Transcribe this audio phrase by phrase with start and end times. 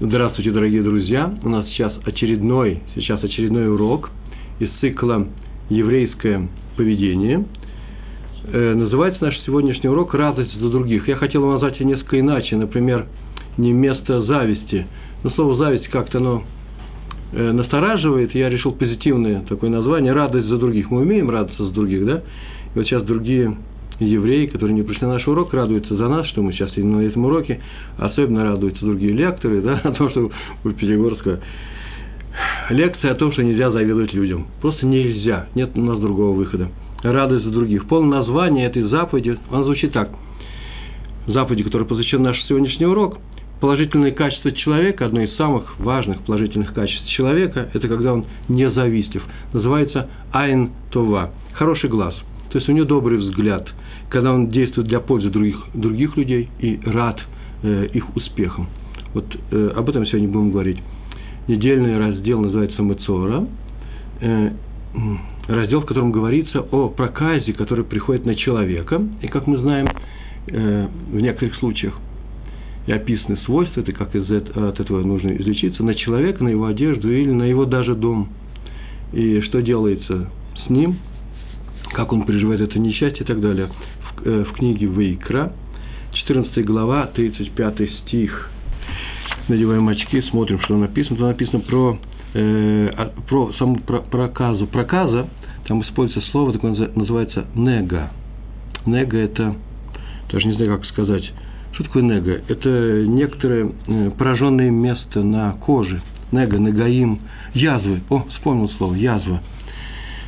[0.00, 1.34] Здравствуйте, дорогие друзья!
[1.42, 4.10] У нас сейчас очередной, сейчас очередной урок
[4.60, 5.26] из цикла
[5.70, 7.44] «Еврейское поведение».
[8.44, 11.08] Э, называется наш сегодняшний урок «Радость за других».
[11.08, 13.06] Я хотел его назвать несколько иначе, например,
[13.56, 14.86] не место зависти.
[15.24, 16.44] Но слово «зависть» как-то оно
[17.32, 20.92] э, настораживает, я решил позитивное такое название «Радость за других».
[20.92, 22.18] Мы умеем радоваться за других, да?
[22.18, 23.52] И вот сейчас другие
[24.00, 27.02] евреи, которые не пришли на наш урок, радуются за нас, что мы сейчас сидим на
[27.02, 27.60] этом уроке,
[27.96, 30.30] особенно радуются другие лекторы, да, о том, что
[30.64, 31.40] у Пятигорска
[32.70, 34.46] лекция о том, что нельзя завидовать людям.
[34.60, 36.68] Просто нельзя, нет у нас другого выхода.
[37.02, 37.86] Радость за других.
[37.86, 40.10] Полное название этой заповеди, оно звучит так.
[41.26, 43.18] Заповеди, которая посвящена наш сегодняшний урок,
[43.60, 49.22] положительные качества человека, одно из самых важных положительных качеств человека, это когда он независтлив.
[49.52, 52.14] Называется айн това, хороший глаз.
[52.50, 53.68] То есть у него добрый взгляд–
[54.08, 57.20] когда он действует для пользы других, других людей и рад
[57.62, 58.68] э, их успехам.
[59.14, 60.78] Вот э, об этом сегодня будем говорить.
[61.46, 63.46] Недельный раздел называется Мецора,
[64.20, 64.50] э,
[65.46, 69.02] раздел, в котором говорится о проказе, который приходит на человека.
[69.22, 69.88] И, как мы знаем,
[70.46, 71.94] э, в некоторых случаях
[72.86, 77.12] и описаны свойства, это как из, от этого нужно излечиться, на человека, на его одежду
[77.12, 78.28] или на его даже дом.
[79.12, 80.30] И что делается
[80.66, 80.96] с ним,
[81.92, 83.68] как он переживает это несчастье и так далее.
[84.24, 85.52] Э, в книге Вейкра,
[86.12, 88.50] 14 глава, 35 стих.
[89.48, 91.16] Надеваем очки, смотрим, что написано.
[91.16, 91.98] Там написано про,
[92.34, 92.90] э,
[93.28, 94.66] про саму про, проказу.
[94.66, 95.28] Проказа,
[95.66, 98.10] там используется слово, такое называется нега.
[98.86, 99.54] Нега– это,
[100.32, 101.24] даже не знаю, как сказать,
[101.72, 102.40] что такое нега?
[102.48, 106.02] Это некоторое э, пораженное место на коже.
[106.32, 107.20] Нега, негаим,
[107.54, 108.02] язвы.
[108.10, 109.42] О, вспомнил слово, язва–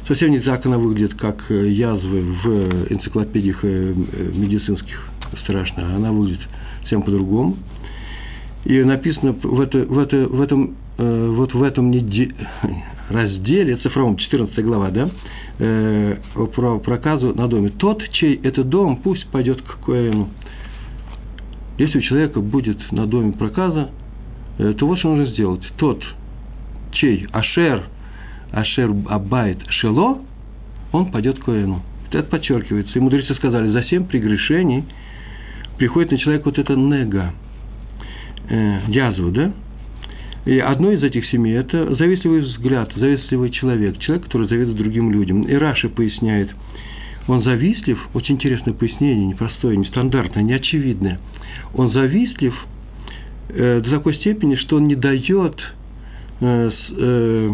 [0.07, 5.09] Совсем не так она выглядит, как э, язвы в энциклопедиях э, э, медицинских
[5.43, 5.95] страшно.
[5.95, 6.41] Она выглядит
[6.81, 7.57] совсем по-другому.
[8.65, 12.35] И написано в, это, в, это, в этом, вот в этом неде...
[13.09, 15.11] разделе, цифровом, 14 глава, да,
[16.55, 17.71] про проказу на доме.
[17.71, 20.29] Тот, чей это дом, пусть пойдет к Коэну.
[21.77, 23.91] Если у человека будет на доме проказа,
[24.59, 25.63] то вот что нужно сделать.
[25.77, 26.05] Тот,
[26.93, 27.83] чей Ашер–
[28.53, 30.21] Ашер Абайт Шело,
[30.93, 31.83] он пойдет к Коэну.
[32.11, 32.99] Это подчеркивается.
[32.99, 34.85] И мудрецы сказали, за семь прегрешений
[35.79, 37.33] приходит на человека вот это нега,
[38.49, 39.53] э, язва, да?
[40.47, 45.43] И одно из этих семи– это завистливый взгляд, завистливый человек, человек, который завидует другим людям.
[45.43, 46.51] И Раши поясняет,
[47.29, 51.21] он завистлив, очень интересное пояснение, непростое, нестандартное, неочевидное.
[51.75, 52.55] Он завистлив
[53.51, 55.61] э, до такой степени, что он не дает
[56.41, 57.51] э, э,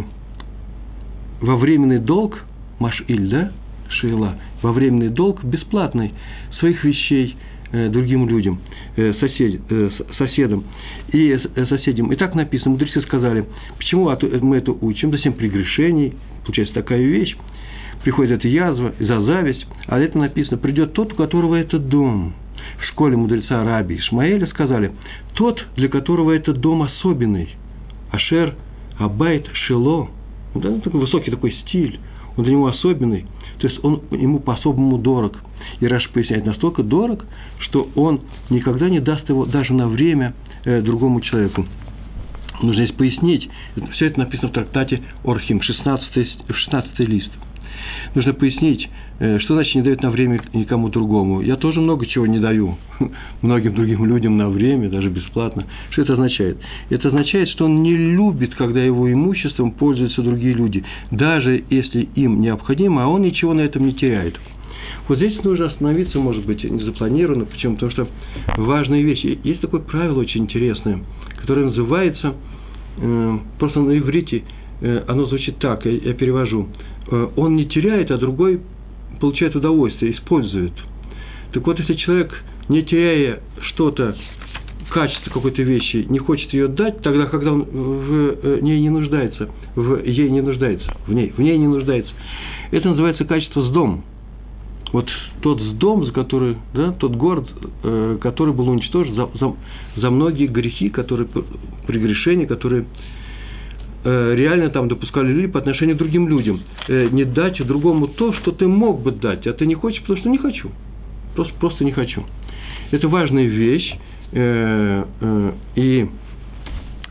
[1.41, 2.39] во временный долг,
[2.79, 3.53] Машиль, да,
[3.89, 6.13] Шейла, во временный долг бесплатный
[6.59, 7.37] своих вещей
[7.73, 8.61] э, другим людям,
[8.97, 10.65] э, сосед, э, соседям
[11.13, 12.13] и э, соседям.
[12.13, 13.47] И так написано, мудрецы сказали,
[13.79, 14.11] почему
[14.43, 16.15] мы это учим, до 7 прегрешений,
[16.45, 17.37] получается такая вещь,
[18.03, 22.35] приходит эта язва за зависть, а это написано, придет тот, у которого это дом.
[22.79, 24.93] В школе мудреца Раби Ишмаэля сказали,
[25.35, 27.51] тот, для которого этот дом особенный,
[28.11, 28.55] Ашер
[28.99, 30.09] Абайт Шило,
[30.55, 31.99] да, такой высокий такой стиль,
[32.37, 33.27] он для него особенный,
[33.59, 35.37] то есть он ему по-особому дорог.
[35.81, 37.25] И Раш поясняет, настолько дорог,
[37.61, 38.21] что он
[38.51, 40.35] никогда не даст его даже на время
[40.65, 41.67] э, другому человеку.
[42.63, 43.49] Нужно здесь пояснить,
[43.93, 47.31] все это написано в трактате Орхим, 16, 16 лист.
[48.15, 51.41] Нужно пояснить, что значит не дает на время никому другому?
[51.41, 52.77] Я тоже много чего не даю
[53.43, 55.65] многим другим людям на время, даже бесплатно.
[55.91, 56.59] Что это означает?
[56.91, 62.41] Это означает, что он не любит, когда его имуществом пользуются другие люди, даже если им
[62.41, 64.39] необходимо, а он ничего на этом не теряет.
[65.09, 67.45] Вот здесь нужно остановиться, может быть, не запланировано.
[67.45, 67.75] Почему?
[67.75, 68.09] Потому что
[68.57, 69.39] важные вещи.
[69.45, 71.01] Есть такое правило очень интересное,
[71.41, 72.35] которое называется,
[72.99, 74.43] э, просто на иврите,
[74.81, 76.69] э, оно звучит так, я, я перевожу.
[77.11, 78.61] Э, он не теряет, а другой
[79.21, 80.73] получает удовольствие, использует.
[81.53, 82.35] Так вот, если человек,
[82.69, 84.17] не теряя что-то,
[84.91, 89.49] качество какой-то вещи, не хочет ее дать, тогда, когда он в э, ней не нуждается,
[89.75, 92.13] в ей не нуждается, в ней, в ней не нуждается.
[92.71, 94.05] Это называется качество с дом.
[94.93, 95.09] Вот
[95.41, 97.49] тот с дом, за который, да, тот город,
[97.83, 99.55] э, который был уничтожен за, за,
[99.97, 101.29] за многие грехи, которые,
[101.87, 102.87] прегрешения, которые
[104.07, 106.61] реально там допускали люди по отношению к другим людям.
[106.89, 110.19] Э, не дать другому то, что ты мог бы дать, а ты не хочешь, потому
[110.19, 110.71] что не хочу.
[111.35, 112.25] Просто, просто не хочу.
[112.93, 113.93] Это важная вещь,
[114.33, 115.05] э,
[115.75, 116.09] и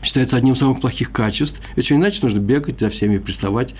[0.04, 1.56] считается одним из самых плохих качеств.
[1.76, 3.74] Если иначе нужно бегать за всеми, приставать,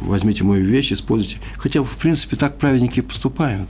[0.00, 1.38] возьмите мою вещь, используйте.
[1.58, 3.68] Хотя, в принципе, так праведники поступают.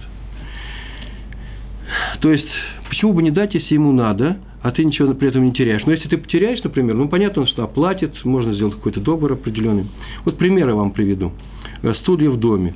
[2.21, 2.49] То есть,
[2.89, 5.85] почему бы не дать, если ему надо, а ты ничего при этом не теряешь.
[5.85, 9.87] Но если ты потеряешь, например, ну, понятно, что оплатит, можно сделать какой-то договор определенный.
[10.25, 11.33] Вот примеры вам приведу.
[11.83, 12.75] Э, стулья в доме.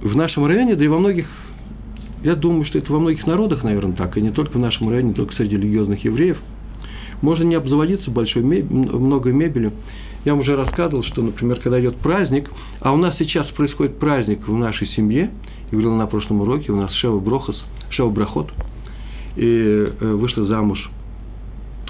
[0.00, 1.26] В нашем районе, да и во многих,
[2.22, 5.08] я думаю, что это во многих народах, наверное, так, и не только в нашем районе,
[5.08, 6.38] не только среди религиозных евреев,
[7.20, 9.72] можно не обзаводиться большой много мебелью.
[10.24, 12.48] Я вам уже рассказывал, что, например, когда идет праздник,
[12.80, 15.30] а у нас сейчас происходит праздник в нашей семье,
[15.70, 17.56] я говорил на прошлом уроке, у нас Шева Брохас,
[17.90, 18.52] Шева Брахот,
[19.36, 20.88] и э, вышла замуж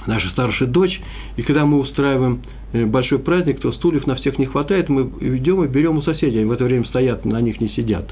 [0.09, 1.01] наша старшая дочь,
[1.37, 2.41] и когда мы устраиваем
[2.73, 6.39] э, большой праздник, то стульев на всех не хватает, мы идем и берем у соседей,
[6.39, 8.11] они в это время стоят, на них не сидят.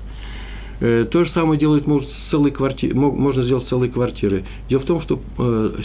[0.80, 4.44] Э, то же самое делает может, целые квартиры, можно сделать целые квартиры.
[4.68, 5.18] Дело в том, что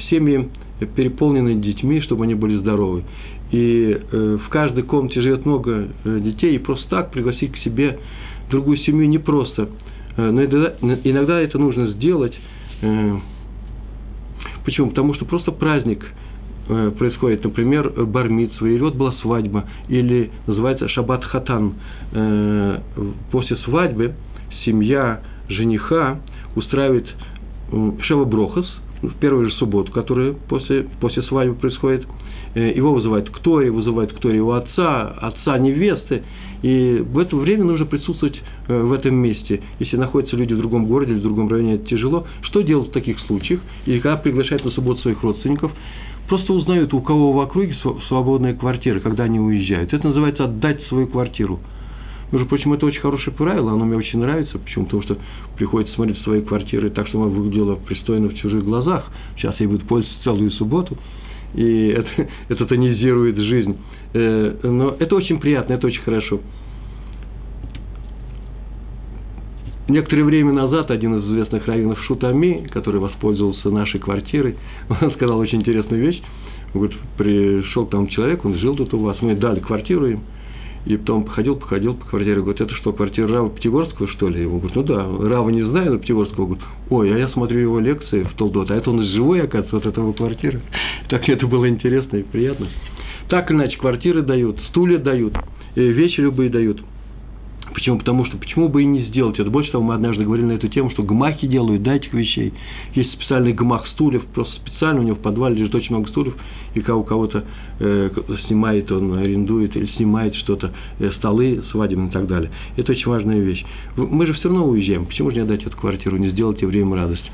[0.10, 0.50] семьи
[0.96, 3.04] переполнены детьми, чтобы они были здоровы.
[3.52, 8.00] И в каждой комнате живет много детей, и просто так пригласить к себе
[8.50, 9.69] другую семью непросто.
[10.18, 12.34] Но иногда это нужно сделать
[14.66, 14.90] Почему?
[14.90, 16.06] Потому что просто праздник
[16.69, 21.74] э, происходит, например, бармитсва, или вот была свадьба, или называется шаббат хатан.
[22.12, 22.80] Э,
[23.31, 24.13] после свадьбы
[24.66, 26.19] семья жениха
[26.56, 27.08] устраивает
[28.02, 28.66] шева брохас,
[29.02, 32.06] в первую же субботу, которая после, после свадьбы происходит,
[32.54, 36.24] э, его вызывает кто, его вызывает кто его отца, отца невесты,
[36.62, 38.42] и в это время нужно присутствовать э,
[38.79, 39.62] в этом месте.
[39.79, 42.25] Если находятся люди в другом городе или в другом районе, это тяжело.
[42.41, 43.62] Что делать в таких случаях?
[43.85, 45.71] Или когда приглашают на субботу своих родственников,
[46.27, 47.75] просто узнают, у кого в округе
[48.07, 49.94] свободная квартира, когда они уезжают.
[49.94, 51.59] Это называется отдать свою квартиру.
[52.31, 54.57] Между прочим, это очень хорошее правило, оно мне очень нравится.
[54.57, 54.85] Почему?
[54.85, 55.17] Потому что
[55.57, 59.12] приходится смотреть свои квартиры так, чтобы она выглядела пристойно в чужих глазах.
[59.35, 60.97] Сейчас я буду пользоваться целую субботу.
[61.53, 62.09] И это,
[62.47, 63.75] это тонизирует жизнь.
[64.13, 66.39] Э, но это очень приятно, это очень хорошо.
[69.91, 74.55] Некоторое время назад один из известных раввинов Шутами, который воспользовался нашей квартирой,
[75.01, 76.21] он сказал очень интересную вещь.
[76.73, 80.21] Он говорит, пришел там человек, он жил тут у вас, мы дали квартиру им,
[80.85, 84.43] и потом походил, походил по квартире, говорит, это что, квартира Рава Пятигорского, что ли?
[84.43, 86.45] Его говорит, ну да, Рава не знаю, но Пятигорского.
[86.45, 89.88] Говорит, ой, а я смотрю его лекции в Толдот, а это он живой, оказывается, от
[89.88, 90.61] этого квартиры.
[91.09, 92.69] Так это было интересно и приятно.
[93.27, 95.33] Так или иначе, квартиры дают, стулья дают,
[95.75, 96.79] э, вещи любые дают.
[97.73, 97.97] Почему?
[97.97, 99.50] Потому что почему бы и не сделать это?
[99.50, 102.53] Больше того, мы однажды говорили на эту тему, что гмахи делают, да, этих вещей.
[102.94, 106.35] Есть специальный гмах стульев, просто специально у него в подвале лежит очень много стульев,
[106.73, 107.45] и у кого-то
[107.79, 108.09] э,
[108.47, 112.51] снимает, он арендует или снимает что-то, э, столы свадебные и так далее.
[112.77, 113.63] Это очень важная вещь.
[113.95, 115.06] Мы же все равно уезжаем.
[115.06, 117.29] Почему же не отдать эту квартиру, не сделать евреям радость?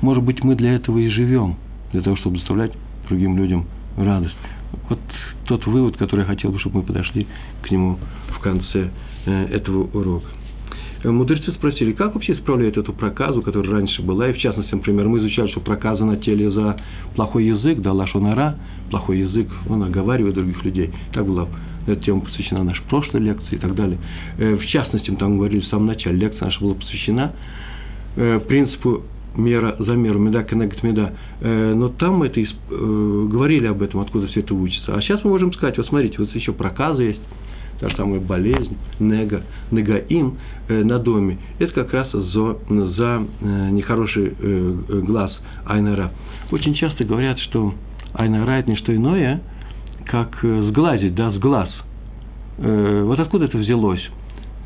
[0.00, 1.56] Может быть, мы для этого и живем,
[1.92, 2.72] для того, чтобы доставлять
[3.08, 3.66] другим людям
[3.96, 4.36] радость.
[4.88, 4.98] Вот
[5.46, 7.26] тот вывод, который я хотел бы, чтобы мы подошли
[7.62, 7.98] к нему
[8.30, 8.90] в конце
[9.26, 10.26] этого урока.
[11.02, 15.08] Э, мудрецы спросили, как вообще исправляют эту проказу, которая раньше была, и в частности, например,
[15.08, 16.76] мы изучали, что проказа на теле за
[17.14, 18.56] плохой язык, да, лашонара,
[18.90, 20.90] плохой язык, он оговаривает других людей.
[21.12, 21.48] Так была
[21.86, 23.98] эта тема посвящена нашей прошлой лекции и так далее.
[24.38, 27.32] Э, в частности, мы там говорили в самом начале, лекция наша была посвящена
[28.48, 29.04] принципу
[29.36, 31.12] мера за меру, меда коннект меда.
[31.40, 34.94] Э, но там это, э, говорили об этом, откуда все это учится.
[34.94, 37.20] А сейчас мы можем сказать, вот смотрите, вот еще проказы есть,
[37.80, 40.36] та самая болезнь, нега, негаим
[40.68, 41.38] э, на доме.
[41.58, 43.26] Это как раз за, за
[43.70, 44.32] нехороший
[45.02, 45.36] глаз
[45.66, 46.12] айнара.
[46.50, 47.74] Очень часто говорят, что
[48.14, 49.40] айнара– это не что иное,
[50.06, 51.70] как сглазить, да, с глаз.
[52.58, 54.06] Вот откуда это взялось?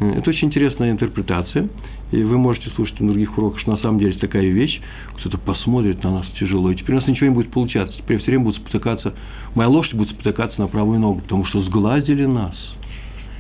[0.00, 1.68] Это очень интересная интерпретация.
[2.10, 4.80] И вы можете слушать на других уроках, что на самом деле такая вещь,
[5.18, 7.96] кто-то посмотрит на нас тяжело, и теперь у нас ничего не будет получаться.
[7.98, 9.14] Теперь все время будут спотыкаться,
[9.54, 12.54] моя лошадь будет спотыкаться на правую ногу, потому что сглазили нас.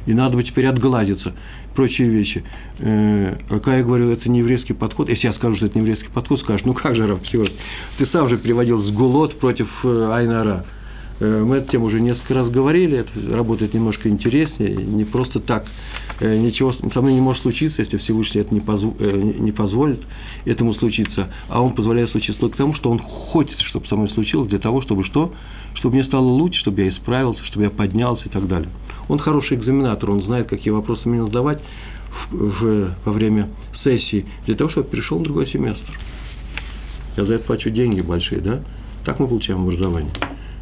[0.06, 1.32] И надо бы теперь отгладиться,
[1.74, 2.42] прочие вещи.
[2.78, 6.12] Э, когда я говорю, это не еврейский подход, если я скажу, что это не еврейский
[6.12, 7.20] подход, скажешь, ну как же, Рав
[7.98, 10.66] ты сам же приводил сгулот против э, Айнара.
[11.20, 15.66] Э, мы эту тему уже несколько раз говорили, это работает немножко интереснее, не просто так
[16.20, 18.86] ничего со мной не может случиться, если Всевышний это не, позв...
[19.00, 20.00] Не позволит
[20.44, 24.48] этому случиться, а он позволяет случиться только потому, что он хочет, чтобы со мной случилось,
[24.48, 25.32] для того, чтобы что?
[25.74, 28.68] Чтобы мне стало лучше, чтобы я исправился, чтобы я поднялся и так далее.
[29.08, 31.60] Он хороший экзаменатор, он знает, какие вопросы мне задавать
[32.30, 33.50] в, в, во время
[33.82, 35.92] сессии, для того, чтобы перешел на другой семестр.
[37.16, 38.62] Я за это плачу деньги большие, да?
[39.04, 40.12] Так мы получаем образование.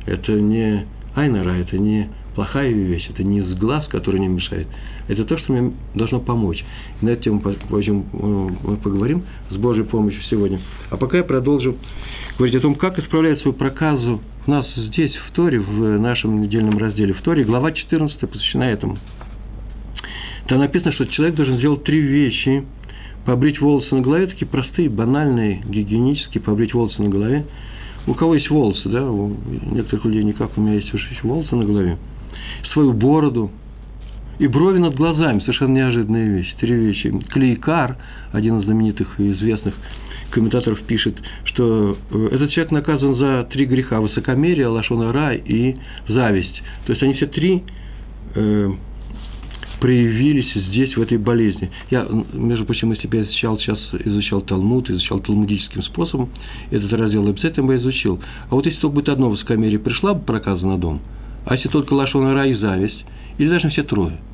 [0.06, 4.66] Это не айнара, это не плохая вещь, это не с глаз, который не мешает,
[5.08, 6.64] это то, что мне должно помочь.
[7.00, 10.60] И на эту тему позже э, мы поговорим с Божьей помощью сегодня.
[10.90, 11.76] А пока я продолжу
[12.38, 16.76] говорить о том, как исправлять свою проказу у нас здесь, в Торе, в нашем недельном
[16.78, 17.12] разделе.
[17.14, 18.98] В Торе глава 14 посвящена этому.
[20.48, 22.64] Там написано, что человек должен сделать три вещи.
[23.24, 27.46] Побрить волосы на голове, такие простые, банальные, гигиенические, побрить волосы на голове.
[28.08, 29.36] у кого есть волосы, да, у
[29.70, 31.98] некоторых людей никак, у меня есть уже волосы на голове,
[32.72, 33.52] свою бороду,
[34.40, 37.16] и брови над глазами, совершенно неожиданная вещь, три вещи.
[37.28, 37.96] Клейкар,
[38.32, 39.74] один из знаменитых и известных
[40.32, 45.76] комментаторов пишет, что э, этот человек наказан за три греха– высокомерие, лошонара и
[46.08, 46.62] зависть.
[46.86, 47.62] То есть они все три
[48.34, 48.70] э,
[49.80, 51.70] проявились здесь, в этой болезни.
[51.90, 56.30] Я, между прочим, если бы я изучал сейчас, изучал Талмуд, изучал талмудическим способом,
[56.70, 58.20] этот раздел обязательно бы изучил.
[58.48, 61.00] А вот если только будет одно высокомерие, пришла бы проказа на дом,
[61.44, 63.04] а если только лошонара и зависть,
[63.38, 64.18] или даже все трое–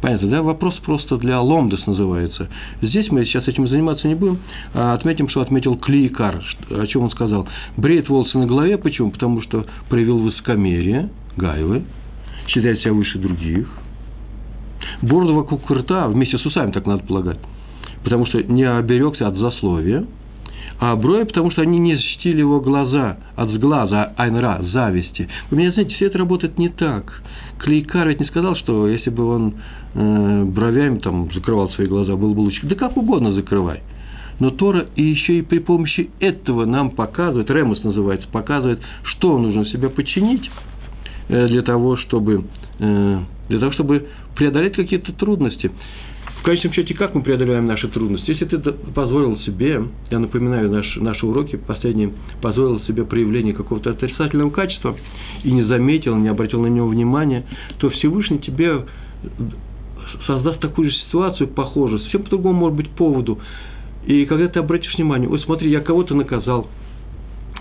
[0.00, 0.42] Понятно, да?
[0.42, 2.48] Вопрос просто для ломдес называется.
[2.82, 4.38] Здесь мы сейчас этим заниматься не будем.
[4.74, 6.42] А отметим, что отметил Клейкар.
[6.70, 7.48] О чем он сказал?
[7.76, 8.78] Бреет волосы на голове.
[8.78, 9.10] Почему?
[9.10, 11.82] Потому что проявил высокомерие, гайвы,
[12.46, 13.68] считает себя выше других.
[15.02, 17.38] Бороду вокруг рта, вместе с усами, так надо полагать.
[18.04, 20.04] Потому что не оберегся от засловия–
[20.78, 25.28] а брови, потому что они не защитили его глаза от сглаза, айнра, зависти.
[25.50, 27.22] Вы меня знаете, все это работает не так.
[27.58, 29.54] Клейкар ведь не сказал, что если бы он
[29.94, 32.64] э, бровями там закрывал свои глаза, был бы лучше.
[32.66, 33.82] Да как угодно закрывай.
[34.38, 39.66] Но Тора и еще и при помощи этого нам показывает, Ремус называется, показывает, что нужно
[39.66, 40.48] себя подчинить
[41.28, 42.44] э, для того, чтобы,
[42.78, 43.18] э,
[43.48, 44.06] для того, чтобы
[44.36, 45.72] преодолеть какие-то трудности.
[46.38, 48.30] В конечном счете, как мы преодолеваем наши трудности?
[48.30, 48.58] Если ты
[48.94, 54.96] позволил себе, я напоминаю наши, наши уроки последние, позволил себе проявление какого-то отрицательного качества
[55.42, 57.44] и не заметил, не обратил на него внимания,
[57.78, 58.84] то Всевышний тебе
[60.26, 63.38] создаст такую же ситуацию, похожую, совсем по другому, может быть, поводу.
[64.06, 66.68] И когда ты обратишь внимание, ой, смотри, я кого-то наказал,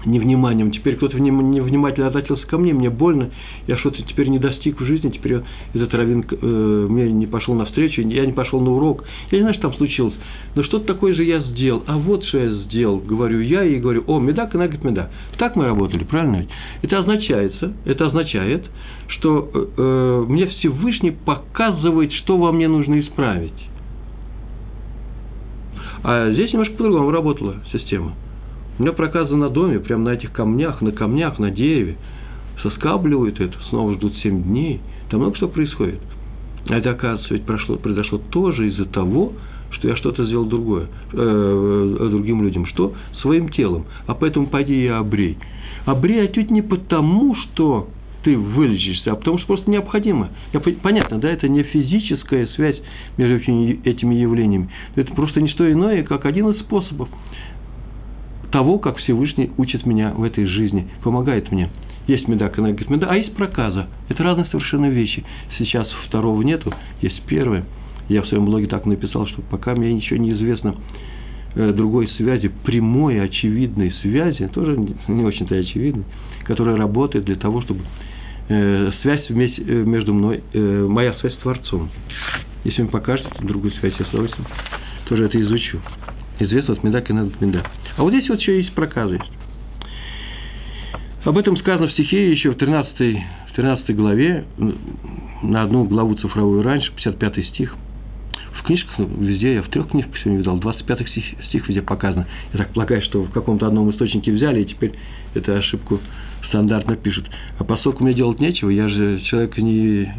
[0.05, 0.71] невниманием.
[0.71, 3.29] Теперь кто-то невнимательно относился ко мне, мне больно,
[3.67, 5.41] я что-то теперь не достиг в жизни, теперь
[5.73, 9.03] этот раввин э, мне не пошел на встречу, я не пошел на урок.
[9.31, 10.13] Я не знаю, что там случилось,
[10.55, 11.83] но что-то такое же я сделал.
[11.87, 15.09] А вот что я сделал, говорю я и говорю, о, медак, и нагет меда.
[15.37, 16.49] Так мы работали, правильно ведь?
[16.81, 17.53] Это означает,
[17.85, 18.65] это означает,
[19.07, 23.53] что э, э, мне Всевышний показывает, что во мне нужно исправить.
[26.03, 28.13] А здесь немножко по-другому работала система–
[28.77, 31.97] у меня проказы на доме, прямо на этих камнях, на камнях, на дереве.
[32.61, 34.81] Соскабливают это, снова ждут 7 дней.
[35.09, 35.99] Там много что происходит.
[36.67, 39.33] А это, оказывается, ведь прошло, произошло тоже из-за того,
[39.71, 42.65] что я что-то сделал другое, э, э, другим людям.
[42.67, 42.93] Что?
[43.21, 43.85] Своим телом.
[44.05, 45.37] А поэтому пойди и обрей.
[45.85, 47.87] Обрей отнюдь не потому, что
[48.23, 50.29] ты вылечишься, а потому что просто необходимо.
[50.51, 52.75] Я, понятно, да, это не физическая связь
[53.17, 54.69] между этими явлениями.
[54.95, 57.07] Это просто не что иное, как один из способов
[58.51, 61.69] того, как Всевышний учит меня в этой жизни, помогает мне.
[62.07, 63.87] Есть меда, канагит меда, а есть проказа.
[64.07, 65.23] Это разные совершенно вещи.
[65.57, 67.65] Сейчас второго нету, есть первое.
[68.07, 70.75] Я в своем блоге так написал, что пока мне ничего не известно
[71.55, 74.77] э, другой связи, прямой, очевидной связи, тоже
[75.09, 76.05] не очень-то очевидной,
[76.45, 77.81] которая работает для того, чтобы
[78.47, 81.89] э, связь вместе, э, между мной, моя связь с Творцом.
[82.63, 84.47] Если мне покажете другую связь, я с удовольствием
[85.09, 85.79] тоже это изучу.
[86.39, 87.63] Известно от меда, канагит меда.
[87.95, 89.19] А вот здесь вот еще есть проказы.
[91.23, 92.93] Об этом сказано в стихе еще в 13,
[93.49, 94.45] в 13 главе,
[95.41, 97.75] на одну главу цифровую раньше, 55 стих.
[98.53, 102.27] В книжках везде, я в трех книжках сегодня видал, 25 стих, стих везде показано.
[102.53, 104.93] Я так полагаю, что в каком-то одном источнике взяли, и теперь
[105.33, 105.99] эту ошибку
[106.47, 107.29] стандартно пишут.
[107.57, 110.09] А поскольку мне делать нечего, я же человек не,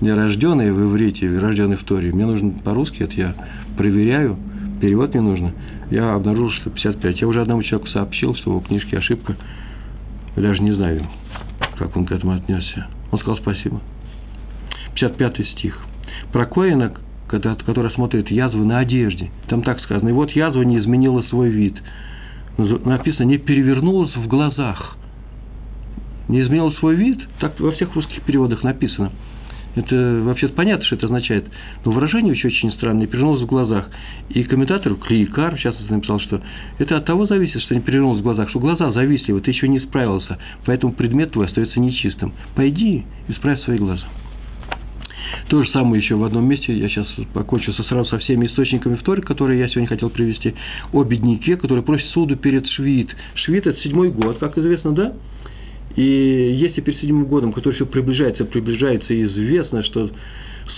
[0.00, 2.12] не рожденный в иврите, рожденный в Торе.
[2.12, 3.34] Мне нужно по-русски, это я
[3.76, 4.36] проверяю,
[4.80, 5.52] перевод мне нужно
[5.90, 7.20] я обнаружил, что 55.
[7.20, 9.36] Я уже одному человеку сообщил, что у книжки ошибка.
[10.36, 11.06] Я даже не знаю,
[11.78, 12.86] как он к этому отнесся.
[13.10, 13.80] Он сказал спасибо.
[14.94, 15.78] 55 стих.
[16.32, 16.92] Про Коина,
[17.28, 19.30] который смотрит язвы на одежде.
[19.48, 20.08] Там так сказано.
[20.08, 21.76] И вот язва не изменила свой вид.
[22.56, 24.96] Написано, не перевернулась в глазах.
[26.28, 27.18] Не изменила свой вид.
[27.40, 29.10] Так во всех русских переводах написано.
[29.76, 31.46] Это вообще понятно, что это означает.
[31.84, 33.88] Но выражение еще очень странное, перевернулось в глазах.
[34.30, 36.40] И комментатор Клейкар, сейчас написал, что
[36.78, 39.68] это от того зависит, что не перевернулось в глазах, что глаза зависли, вот ты еще
[39.68, 42.32] не справился, поэтому предмет твой остается нечистым.
[42.54, 44.04] Пойди, исправь свои глаза.
[45.48, 49.02] То же самое еще в одном месте, я сейчас покончу сразу со всеми источниками в
[49.02, 50.54] Торе, которые я сегодня хотел привести,
[50.92, 53.14] о бедняке, который просит суду перед Швид.
[53.34, 55.12] Швид– это седьмой год, как известно, да?
[55.96, 60.10] И если перед седьмым годом, который все приближается, приближается, и известно, что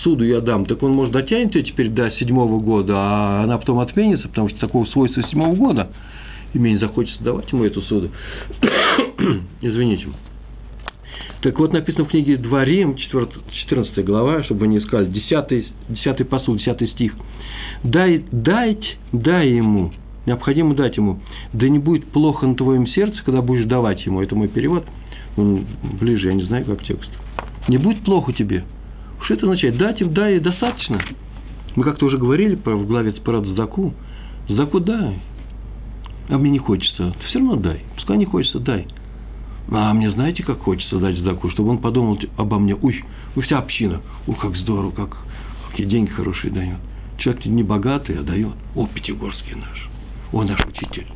[0.03, 3.79] суду я дам, так он, может, дотянет ее теперь до седьмого года, а она потом
[3.79, 5.89] отменится, потому что такого свойства седьмого года,
[6.53, 8.09] и мне не захочется давать ему эту суду.
[9.61, 10.07] Извините.
[11.41, 16.91] Так вот, написано в книге Дворим, 14 глава, чтобы не сказали, 10, 10 посуд, 10
[16.91, 17.13] стих.
[17.83, 19.91] Дай, дать, дай ему,
[20.25, 21.19] необходимо дать ему,
[21.51, 24.21] да не будет плохо на твоем сердце, когда будешь давать ему.
[24.21, 24.85] Это мой перевод.
[25.37, 25.65] Он
[25.99, 27.09] ближе, я не знаю, как текст.
[27.67, 28.63] Не будет плохо тебе.
[29.21, 29.77] Что это означает?
[29.77, 31.01] Дать им, дай, достаточно.
[31.75, 33.93] Мы как-то уже говорили в главе Цпарат Здаку.
[34.47, 35.19] Здаку дай.
[36.29, 37.15] А мне не хочется.
[37.19, 37.81] Ты все равно дай.
[37.95, 38.87] Пускай не хочется, дай.
[39.71, 41.49] А мне знаете, как хочется дать Здаку?
[41.49, 42.75] Чтобы он подумал обо мне.
[42.75, 43.03] Уй,
[43.35, 44.01] вы вся община.
[44.27, 45.17] Ух, как здорово, как,
[45.71, 46.77] какие деньги хорошие дает.
[47.17, 48.53] Человек не богатый, а дает.
[48.75, 49.89] О, Пятигорский наш.
[50.31, 51.07] О, наш учитель.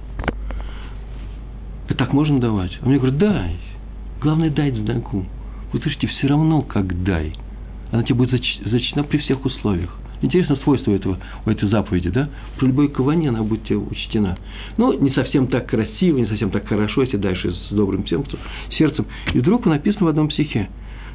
[1.90, 2.78] И так можно давать?
[2.82, 3.58] А мне говорят, дай.
[4.22, 5.26] Главное, дай Здаку.
[5.72, 7.34] Вы слышите, все равно как дай.
[7.92, 9.96] Она тебе будет зачтена при всех условиях.
[10.22, 12.30] Интересно свойство этого, у этой заповеди, да?
[12.58, 14.38] При любой каване она будет тебе учтена.
[14.78, 19.06] Но не совсем так красиво, не совсем так хорошо, если дальше с добрым сердцем.
[19.34, 20.70] И вдруг написано в одном стихе.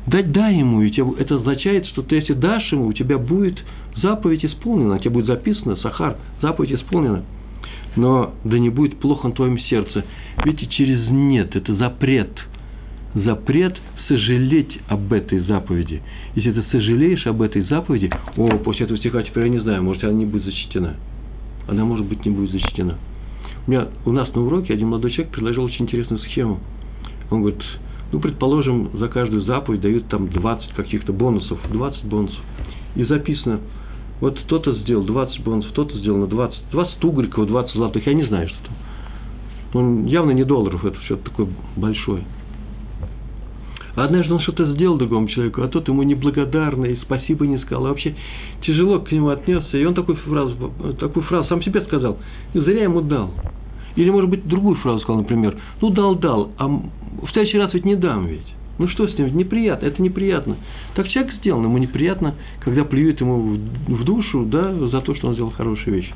[0.06, 3.58] Дать дай ему, и тебе, это означает, что ты, если дашь ему, у тебя будет
[3.96, 7.24] заповедь исполнена, у тебя будет записано, Сахар, заповедь исполнена.
[7.96, 10.04] Но да не будет плохо на твоем сердце.
[10.44, 12.30] Видите, через нет, это запрет.
[13.14, 13.76] Запрет
[14.08, 16.02] сожалеть об этой заповеди.
[16.34, 20.02] Если ты сожалеешь об этой заповеди, о, после этого стиха теперь я не знаю, может,
[20.04, 20.96] она не будет зачтена.
[21.68, 22.96] Она, может быть, не будет зачтена.
[23.66, 26.60] У, меня, у нас на уроке один молодой человек предложил очень интересную схему.
[27.30, 27.62] Он говорит,
[28.12, 32.40] ну, предположим, за каждую заповедь дают там 20 каких-то бонусов, 20 бонусов.
[32.96, 33.60] И записано,
[34.20, 38.24] вот кто-то сделал 20 бонусов, кто-то сделал на 20, 20 тугриков, 20 золотых, я не
[38.24, 38.76] знаю, что там.
[39.74, 42.24] Он явно не долларов, это что-то такое большое.
[43.94, 47.86] Однажды он что-то сделал другому человеку, а тот ему неблагодарный, спасибо не сказал.
[47.86, 48.14] А вообще
[48.62, 49.76] тяжело к нему отнесся.
[49.76, 52.18] И он такую фразу, такую фразу сам себе сказал.
[52.54, 53.30] Зря ему дал.
[53.96, 57.94] Или, может быть, другую фразу сказал, например, ну, дал-дал, а в следующий раз ведь не
[57.94, 58.46] дам ведь.
[58.78, 59.36] Ну что с ним?
[59.36, 60.56] Неприятно, это неприятно.
[60.94, 65.34] Так человек сделан, ему неприятно, когда плюют ему в душу, да, за то, что он
[65.34, 66.10] сделал хорошую вещь.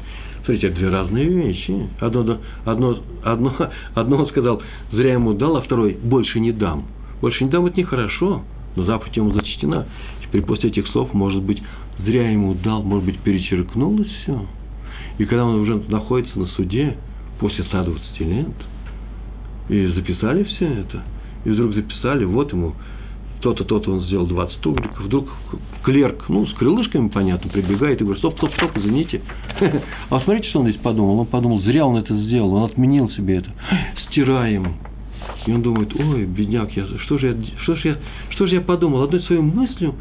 [0.45, 1.88] Смотрите, это две разные вещи.
[2.00, 3.54] Одно, одно, одно,
[3.95, 6.87] одно он сказал, зря ему дал, а второй, больше не дам.
[7.20, 8.42] Больше не дам, это нехорошо,
[8.76, 9.87] но заповедь ему зачтена.
[10.23, 11.62] Теперь после этих слов, может быть,
[11.98, 14.46] зря ему дал, может быть, перечеркнулось все.
[15.18, 16.96] И когда он уже находится на суде,
[17.38, 18.46] после 120 лет,
[19.68, 21.02] и записали все это,
[21.44, 22.74] и вдруг записали, вот ему
[23.40, 25.29] то-то, то-то он сделал 20 тугриков, вдруг
[25.83, 29.20] клерк, ну, с крылышками, понятно, прибегает и говорит, стоп, стоп, стоп, извините.
[30.11, 31.20] А смотрите, что он здесь подумал.
[31.20, 33.50] Он подумал, зря он это сделал, он отменил себе это.
[34.09, 34.74] Стираем.
[35.46, 37.96] И он думает, ой, бедняк, я, что, же я, что, же я,
[38.30, 39.02] что же я подумал?
[39.02, 39.94] Одной своей мыслью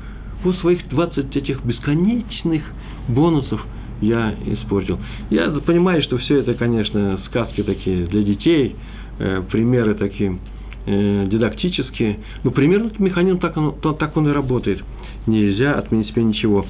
[0.43, 2.63] вот своих 20 этих бесконечных
[3.07, 3.65] бонусов
[4.01, 4.99] я испортил.
[5.29, 8.75] Я понимаю, что все это, конечно, сказки такие для детей,
[9.19, 10.37] э, примеры такие
[10.85, 12.19] э, дидактические.
[12.43, 14.83] Но примерно этот механизм так он, так он и работает.
[15.27, 16.65] Нельзя отменить себе ничего.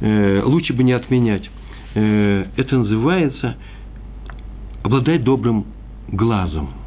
[0.00, 1.48] Э, лучше бы не отменять.
[1.94, 3.56] Э, это называется
[4.82, 5.66] обладать добрым
[6.08, 6.79] глазом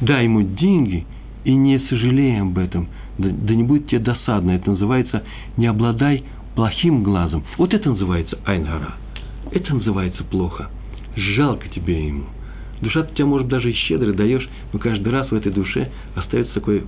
[0.00, 1.06] дай ему деньги
[1.44, 2.88] и не сожалей об этом.
[3.18, 4.52] Да, да не будет тебе досадно.
[4.52, 5.22] Это называется
[5.56, 7.44] не обладай плохим глазом.
[7.58, 8.94] Вот это называется айнгара.
[9.50, 10.70] Это называется плохо.
[11.16, 12.24] Жалко тебе ему.
[12.80, 16.54] Душа ты тебя, может, даже и щедро даешь, но каждый раз в этой душе остается
[16.54, 16.84] такой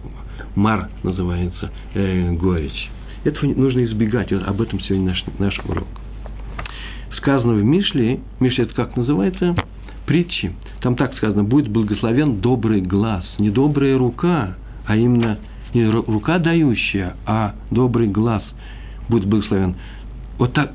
[0.54, 2.90] мар, называется, э, горечь.
[3.24, 4.32] Этого нужно избегать.
[4.32, 5.88] Вот об этом сегодня наш, наш урок.
[7.16, 9.54] Сказано в Мишле, Мишле это как называется?
[10.06, 10.52] Притчи.
[10.80, 14.54] Там так сказано, будет благословен добрый глаз, не добрая рука,
[14.86, 15.38] а именно
[15.74, 18.42] не рука дающая, а добрый глаз
[19.08, 19.74] будет благословен.
[20.38, 20.72] Вот так,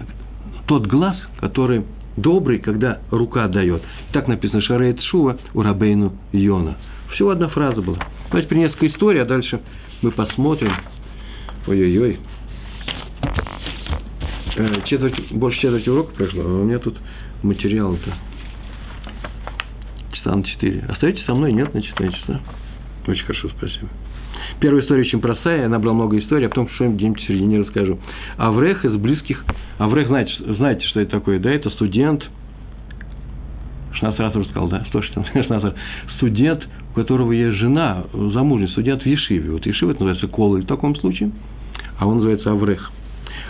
[0.68, 1.86] тот глаз, который
[2.18, 3.82] добрый, когда рука дает.
[4.12, 6.76] Так написано Шарейт Шува у Рабейну Йона.
[7.14, 8.00] Всего одна фраза была.
[8.30, 9.62] Давайте при несколько историй, а дальше
[10.02, 10.74] мы посмотрим.
[11.68, 12.20] Ой-ой-ой.
[14.58, 16.98] Э, четверть, больше четверти урока прошло, а у меня тут
[17.44, 18.14] материал-то
[20.22, 20.86] часа на 4.
[20.90, 21.54] Остаетесь со мной?
[21.54, 22.40] Нет, на 4 часа.
[23.08, 23.88] Очень хорошо, спасибо.
[24.60, 28.00] Первая история очень простая, она была много историй, а потом что-нибудь в середине расскажу.
[28.38, 29.44] Аврех из близких...
[29.78, 31.52] Аврех, знаете, знаете, что это такое, да?
[31.52, 32.24] Это студент...
[33.94, 34.86] Шнасар сказал, да?
[34.86, 35.02] Что
[35.44, 35.76] Шнасар?
[36.18, 39.52] Студент, у которого есть жена, замужний студент в Ешиве.
[39.52, 41.32] Вот Ешива это называется Колы в таком случае,
[42.00, 42.92] а он называется Аврех.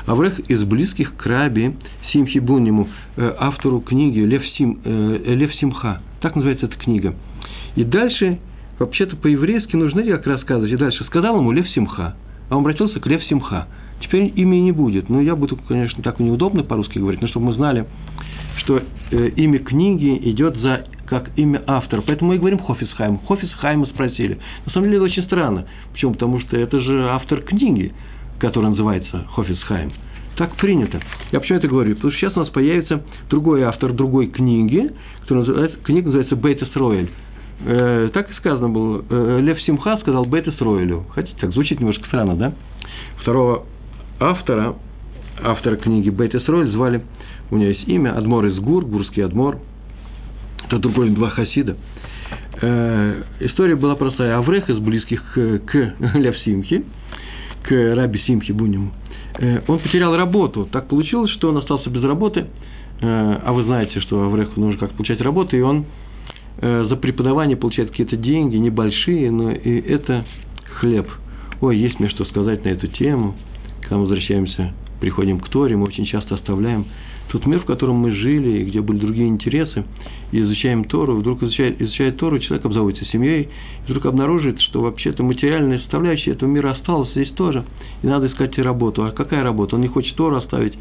[0.05, 1.73] Аврех из близких к Раби
[2.11, 6.01] Симхи Бунему, э, автору книги Лев, Сим, э, Лев Симха.
[6.21, 7.15] Так называется эта книга.
[7.75, 8.39] И дальше,
[8.79, 10.71] вообще-то по-еврейски нужно как рассказывать.
[10.71, 12.15] И дальше сказал ему Лев Симха.
[12.49, 13.67] А он обратился к Лев Симха.
[14.01, 15.09] Теперь имя не будет.
[15.09, 17.85] Но я буду, конечно, так неудобно по-русски говорить, но чтобы мы знали,
[18.57, 22.01] что э, имя книги идет за как имя автора.
[22.05, 23.19] Поэтому мы и говорим Хофисхайм.
[23.27, 24.39] Хофисхайма спросили.
[24.65, 25.65] На самом деле это очень странно.
[25.91, 26.13] Почему?
[26.13, 27.93] Потому что это же автор книги,
[28.41, 29.91] которая называется Хофисхайм.
[30.35, 30.99] Так принято.
[31.31, 31.95] Я почему это говорю?
[31.95, 36.63] Потому что сейчас у нас появится другой автор другой книги, которая называется, книга называется «Бейт
[36.63, 37.09] Исроэль».
[37.63, 39.05] Э, так и сказано было.
[39.07, 41.05] Э, Лев Симха сказал Бейт Исроэлю.
[41.13, 42.53] Хотите, так звучит немножко странно, да?
[43.17, 43.65] Второго
[44.19, 44.75] автора,
[45.43, 47.03] автора книги Бейт Исроэль звали,
[47.51, 49.59] у него есть имя, Адмор из Гур, Гурский Адмор.
[50.65, 51.77] Это другой два хасида.
[52.61, 54.37] Э, история была простая.
[54.37, 56.83] Аврех из близких к, к Лев Симхи,
[57.71, 58.91] к Раби Симхи Бунему,
[59.39, 60.67] э, он потерял работу.
[60.69, 62.47] Так получилось, что он остался без работы.
[63.01, 65.85] Э, а вы знаете, что Авреху нужно как получать работу, и он
[66.59, 70.25] за преподавание получает какие-то деньги, небольшие, но и это
[70.75, 71.07] хлеб.
[71.61, 73.35] Ой, есть мне что сказать на эту тему.
[73.79, 76.85] Когда мы возвращаемся, приходим к Торе, мы очень часто оставляем
[77.31, 79.85] тот мир, в котором мы жили, и где были другие интересы,
[80.31, 85.23] и изучаем Тору, вдруг изучает, изучает Тору, человек обзаводится семьей, и вдруг обнаружит, что вообще-то
[85.23, 87.63] материальная составляющая этого мира осталась здесь тоже,
[88.03, 89.05] и надо искать работу.
[89.05, 89.75] А какая работа?
[89.75, 90.73] Он не хочет Тору оставить,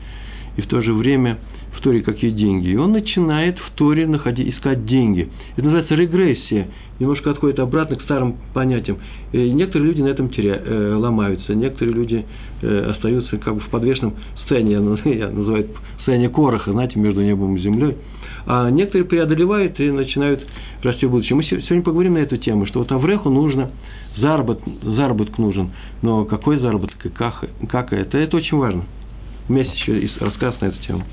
[0.56, 1.38] и в то же время
[1.72, 2.68] в Торе какие деньги.
[2.68, 5.28] И он начинает в Торе находить, искать деньги.
[5.52, 6.68] Это называется регрессия.
[6.98, 8.98] Немножко отходит обратно к старым понятиям.
[9.32, 12.26] И некоторые люди на этом теря, э, ломаются, некоторые люди
[12.60, 17.56] э, остаются как бы в подвешенном состоянии, я называю это состояние короха, знаете, между небом
[17.56, 17.96] и землей.
[18.46, 20.46] А некоторые преодолевают и начинают
[20.82, 21.36] расти в будущем.
[21.36, 23.70] Мы сегодня поговорим на эту тему, что вот Авреху нужно,
[24.16, 25.70] заработок, заработок нужен,
[26.02, 28.84] но какой заработок и как, как это, это очень важно.
[29.48, 31.04] Вместе еще рассказ на эту тему.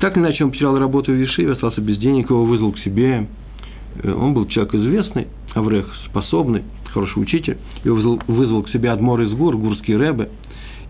[0.00, 3.28] Так иначе, он потерял работу в Вишиве, остался без денег, его вызвал к себе.
[4.02, 7.58] Э, он был человек известный, Аврех способный, хороший учитель.
[7.84, 10.28] Его вызвал, вызвал к себе Адмор из Гур, гурский рэбе,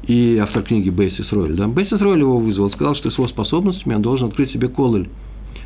[0.05, 1.55] и автор книги Бейсис Ройль.
[1.55, 1.69] Да?
[1.69, 5.09] Бейсис Ройль его вызвал, сказал, что с его способностями он должен открыть себе кололь,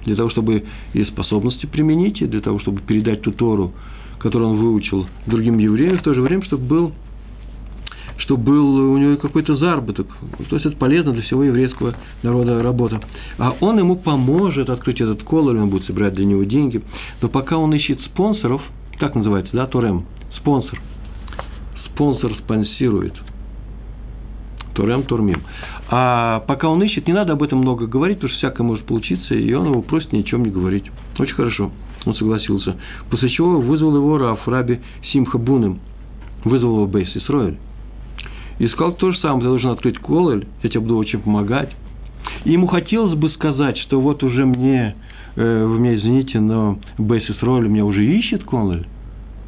[0.04, 3.72] для того, чтобы и способности применить, и для того, чтобы передать ту Тору,
[4.18, 6.92] которую он выучил другим евреям, в то же время, чтобы был
[8.18, 10.06] чтобы был у него какой-то заработок.
[10.48, 13.00] То есть это полезно для всего еврейского народа работа.
[13.38, 16.82] А он ему поможет открыть этот колор, он будет собирать для него деньги.
[17.20, 18.62] Но пока он ищет спонсоров,
[18.98, 20.06] как называется, да, Торем,
[20.38, 20.80] спонсор.
[21.92, 23.14] Спонсор спонсирует.
[24.76, 25.42] Торем, Тормим.
[25.88, 29.34] А пока он ищет, не надо об этом много говорить, потому что всякое может получиться,
[29.34, 30.84] и он его просит ни о чем не говорить.
[31.18, 31.70] Очень хорошо.
[32.04, 32.76] Он согласился.
[33.10, 34.78] После чего вызвал его Раф, Раби
[35.10, 35.80] Симха Бунем.
[36.44, 37.56] Вызвал его Бейс Исроэль.
[38.58, 41.74] И сказал то же самое, ты должен открыть колель, я тебе буду очень помогать.
[42.44, 44.94] И ему хотелось бы сказать, что вот уже мне,
[45.36, 48.86] э, вы меня извините, но Бейсис Роль меня уже ищет колель.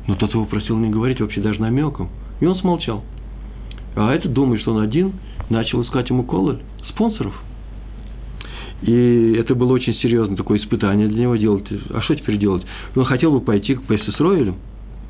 [0.07, 2.09] Но тот его просил не говорить вообще даже намеком.
[2.41, 3.05] И он смолчал.
[3.99, 5.13] А этот думает, что он один,
[5.51, 6.59] начал искать ему колель,
[6.89, 7.35] спонсоров.
[8.83, 11.67] И это было очень серьезное такое испытание для него делать.
[11.91, 12.65] А что теперь делать?
[12.95, 14.55] Он хотел бы пойти к Бейсис Ройлю,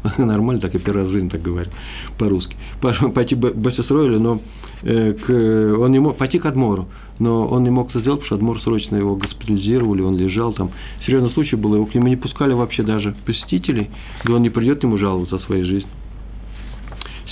[0.18, 1.70] Нормально, так и первый раз в жизни так говорю,
[2.18, 2.56] по-русски.
[2.80, 4.40] Пойти к Бесисройлю, но
[4.82, 8.26] э, к, он не мог, пойти к Адмору, но он не мог это сделать, потому
[8.26, 10.70] что Адмор срочно его госпитализировали, он лежал там.
[11.04, 13.90] Серьезный случай был, его к нему не пускали вообще даже посетителей,
[14.24, 15.90] и он не придет к нему жаловаться о своей жизни.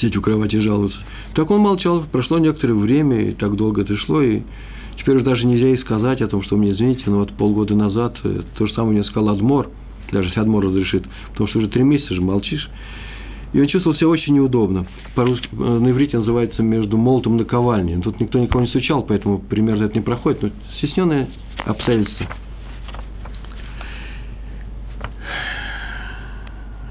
[0.01, 0.99] Сидеть у кровати жаловаться.
[1.37, 4.43] Так он молчал, прошло некоторое время, и так долго это шло, и
[4.99, 8.17] теперь уже даже нельзя и сказать о том, что мне, извините, но вот полгода назад
[8.25, 9.71] э, то же самое мне сказал Адмор–
[10.13, 12.69] даже если Адмор разрешит, потому что уже три месяца же молчишь.
[13.53, 14.87] И он чувствовал себя очень неудобно.
[15.15, 18.01] По-русски, э, на иврите называется между молотом и наковальней.
[18.03, 20.43] Тут никто никого не стучал, поэтому пример это не проходит.
[20.43, 21.29] Но стесненные
[21.65, 22.27] обстоятельства.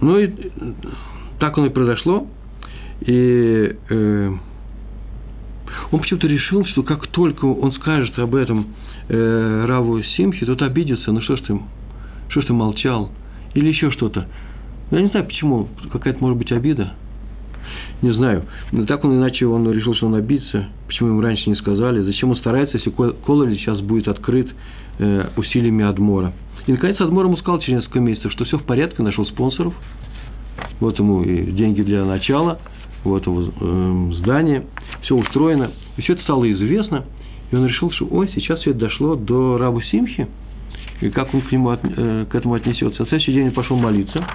[0.01, 0.29] Ну и
[1.39, 2.27] так оно и произошло.
[3.01, 4.31] И э,
[5.91, 8.67] он почему-то решил, что как только он скажет об этом
[9.09, 11.11] э, Раву Симхи, тот обидится.
[11.11, 11.59] Ну что ж ты,
[12.29, 13.11] что ж ты молчал?
[13.53, 14.27] Или еще что-то.
[14.91, 15.67] Я не знаю, почему.
[15.91, 16.93] Какая-то может быть обида.
[18.01, 18.43] Не знаю.
[18.71, 20.67] Но так он иначе он решил, что он обидится.
[20.87, 22.01] Почему ему раньше не сказали?
[22.01, 24.47] Зачем он старается, если Кололи сейчас будет открыт
[24.99, 26.33] э, усилиями Адмора?
[26.67, 29.73] И, наконец, Адмор ему сказал через несколько месяцев, что все в порядке, нашел спонсоров.
[30.79, 32.59] Вот ему и деньги для начала,
[33.09, 34.65] вот его э, здание,
[35.01, 35.71] все устроено.
[35.97, 37.05] И все это стало известно.
[37.51, 40.27] И он решил, что, ой, сейчас все это дошло до Рабу Симхи,
[41.01, 43.03] и как он к, нему, э, к этому отнесется.
[43.03, 44.25] На следующий день он пошел молиться,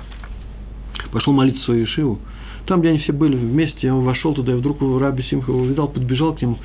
[1.13, 2.19] пошел молиться свою Ишиву.
[2.67, 5.89] Там, где они все были вместе, он вошел туда, и вдруг Раби Симха его увидал,
[5.89, 6.59] подбежал к нему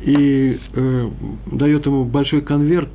[0.00, 1.10] и э,
[1.52, 2.90] дает ему большой конверт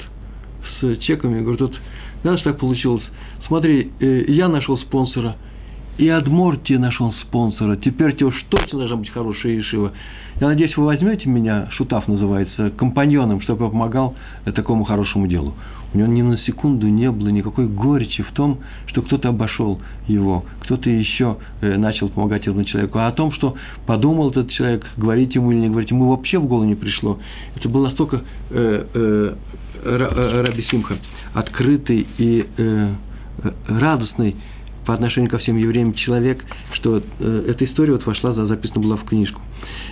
[0.80, 1.42] с чеками.
[1.42, 1.74] Говорит, вот
[2.22, 3.04] знаешь, так получилось.
[3.48, 5.36] Смотри, э, я нашел спонсора,
[6.00, 7.76] И Адморти нашел спонсора.
[7.76, 9.92] Теперь уж точно должна быть хорошая Ешива.
[10.40, 15.56] Я надеюсь, вы возьмете меня, Шутав называется, компаньоном, чтобы я помогал такому хорошему делу.
[15.94, 20.46] У него ни на секунду не было никакой горечи в том, что кто-то обошел его,
[20.62, 23.00] кто-то еще э, начал помогать этому человеку.
[23.00, 26.46] А о том, что подумал этот человек, говорить ему или не говорить, ему вообще в
[26.46, 27.20] голову не пришло.
[27.58, 29.36] Это был настолько э, э,
[29.84, 30.98] э Раби Симха
[31.34, 32.94] открытый и э,
[33.68, 34.38] радостный
[34.90, 39.04] по отношению ко всем евреям человек, что э, эта история вот вошла, записана была в
[39.04, 39.40] книжку.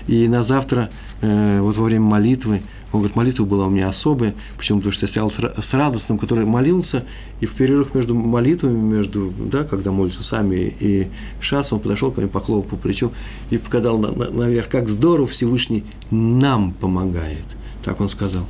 [0.07, 0.89] И на завтра,
[1.21, 4.79] э, вот во время молитвы, он говорит, молитва была у меня особая, почему?
[4.79, 7.05] Потому что я стоял с радостным, который молился,
[7.41, 11.07] и в перерыв между молитвами, между, да, когда молятся сами и
[11.41, 13.12] шас, он подошел ко мне, похлопал по плечу
[13.51, 17.45] и показал на, на, наверх, как здорово Всевышний нам помогает.
[17.83, 18.47] Так он сказал.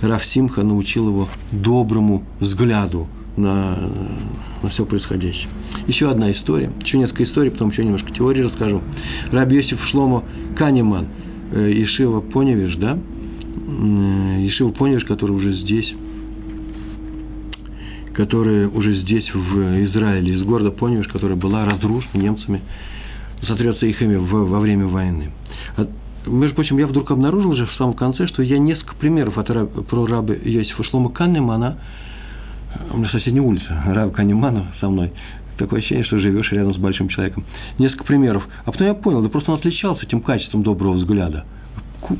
[0.00, 3.06] Раф Симха научил его доброму взгляду
[3.38, 3.78] на,
[4.62, 5.48] на все происходящее.
[5.86, 8.82] Еще одна история, еще несколько историй, потом еще немножко теории расскажу.
[9.30, 10.24] Раби Йосиф Шломо
[10.56, 11.06] Канеман,
[11.52, 12.98] э, Ишива Поневиш, да,
[13.68, 15.92] Ешива Пониш, который уже здесь,
[18.14, 22.62] которая уже здесь, в Израиле, из города Пониш, которая была разрушена немцами,
[23.46, 25.30] сотрется их имя во время войны.
[25.76, 25.86] А,
[26.26, 29.46] между прочим, я вдруг обнаружил уже в самом конце, что я несколько примеров от,
[29.86, 31.78] про раба Йосифа Шлома Каннемана,
[32.92, 35.12] у меня соседняя улица, раб Канемана со мной,
[35.56, 37.44] такое ощущение, что живешь рядом с большим человеком.
[37.78, 38.46] Несколько примеров.
[38.64, 41.44] А потом я понял, да просто он отличался этим качеством доброго взгляда–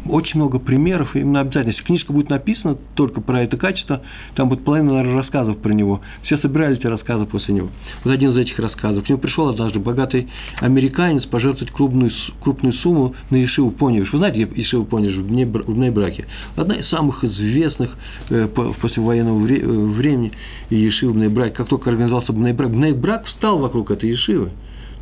[0.08, 1.72] очень много примеров, именно обязательно.
[1.72, 4.02] Если книжка будет написана только про это качество,
[4.34, 6.00] там будет половина, наверное, рассказов про него.
[6.24, 7.68] Все собирали эти рассказы после него.
[8.04, 9.04] Вот один из этих рассказов.
[9.04, 10.28] К нему пришел однажды богатый
[10.60, 12.10] американец пожертвовать крупную,
[12.42, 14.12] крупную сумму на Ешиву Поневиш.
[14.12, 16.26] Вы знаете, Ешиву Поневиш в Нейбраке?
[16.56, 17.90] Одна из самых известных
[18.30, 20.32] э, после военного вре, э, времени
[20.70, 21.54] Ешива в Нейбраке.
[21.54, 24.50] Как только организовался Бнейбрак, Бнейбрак встал вокруг этой Ешивы.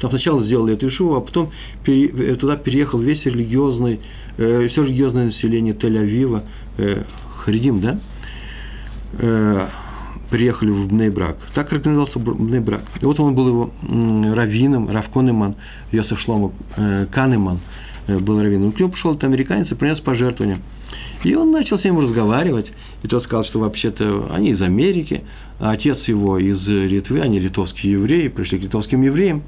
[0.01, 1.51] Там сначала сделали эту Ишиву, а потом
[1.87, 4.01] э, туда переехал весь религиозный
[4.37, 6.43] э, все религиозное население Тель-Авива,
[6.79, 7.03] э,
[7.45, 7.99] Харидим, да,
[9.13, 9.69] э,
[10.31, 11.37] приехали в Бнейбрак.
[11.55, 12.83] Так организовался Бнейбрак.
[13.01, 15.57] И вот он был его э, раввином, Рав Конеман,
[15.93, 17.61] Йосеф Шлома э, Канеман
[18.07, 18.73] э, был раввином.
[18.73, 20.61] К нему пришел этот американец и принес пожертвование.
[21.25, 22.71] И он начал с ним разговаривать,
[23.03, 25.25] и тот сказал, что вообще-то они из Америки,
[25.59, 29.43] а отец его из Литвы, они литовские евреи, пришли к литовским евреям.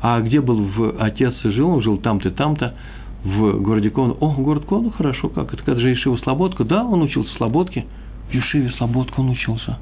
[0.00, 2.74] А где был в, отец жил, он жил там-то, там-то,
[3.24, 4.16] в городе Кон.
[4.20, 6.64] О, город Кон, хорошо, как это, это же Ишива Слободка.
[6.64, 7.86] Да, он учился в Слободке.
[8.30, 9.78] В Ешиве Слободка он учился.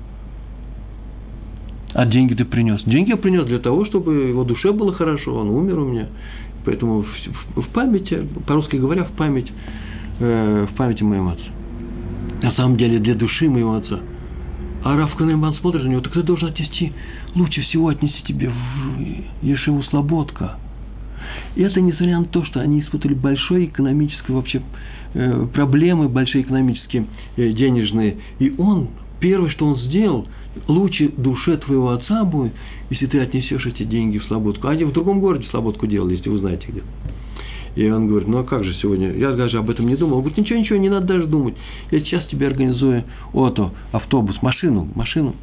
[1.92, 2.82] А деньги ты принес?
[2.84, 6.06] Деньги я принес для того, чтобы его душе было хорошо, он умер у меня.
[6.64, 9.50] Поэтому в, в памяти, по-русски говоря, в память,
[10.20, 11.42] э, в памяти моего отца.
[12.42, 14.00] На самом деле для души моего отца.
[14.84, 16.92] А Раф Канельман смотрит на него, так ты должен отнести,
[17.34, 20.58] лучше всего отнести тебе в Ешиву Слободка.
[21.56, 24.62] Это несмотря на то, что они испытывали большой экономической вообще
[25.14, 28.18] э, проблемы, большие экономические, э, денежные.
[28.38, 28.88] И он,
[29.20, 30.26] первое, что он сделал,
[30.68, 32.52] лучше душе твоего отца будет,
[32.90, 34.68] если ты отнесешь эти деньги в Слободку.
[34.68, 36.82] Они в другом городе Слободку делали, если вы знаете где.
[37.76, 39.12] И он говорит, ну а как же сегодня?
[39.12, 40.16] Я даже об этом не думал.
[40.16, 41.54] Он говорит, ничего, ничего, не надо даже думать.
[41.90, 45.34] Я сейчас тебе организую ото, автобус, машину, машину.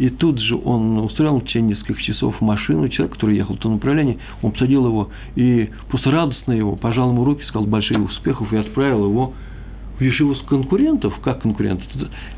[0.00, 3.74] И тут же он устроил в течение нескольких часов машину, человек, который ехал в том
[3.74, 8.56] направлении, он посадил его и просто радостно его, пожал ему руки, сказал больших успехов и
[8.56, 9.34] отправил его
[9.98, 11.12] в Ешиву с конкурентов.
[11.22, 11.86] Как конкурентов?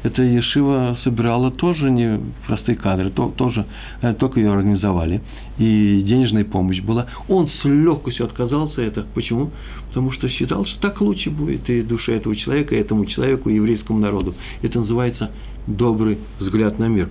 [0.02, 3.64] Это Ешива собирала тоже не простые кадры, то, тоже,
[4.00, 5.20] э, только ее организовали.
[5.58, 7.06] И денежная помощь была.
[7.28, 9.06] Он с легкостью отказался это.
[9.14, 9.52] Почему?
[9.86, 13.54] Потому что считал, что так лучше будет и душе этого человека, и этому человеку, и
[13.54, 14.34] еврейскому народу.
[14.62, 15.30] Это называется
[15.68, 17.08] добрый взгляд на мир.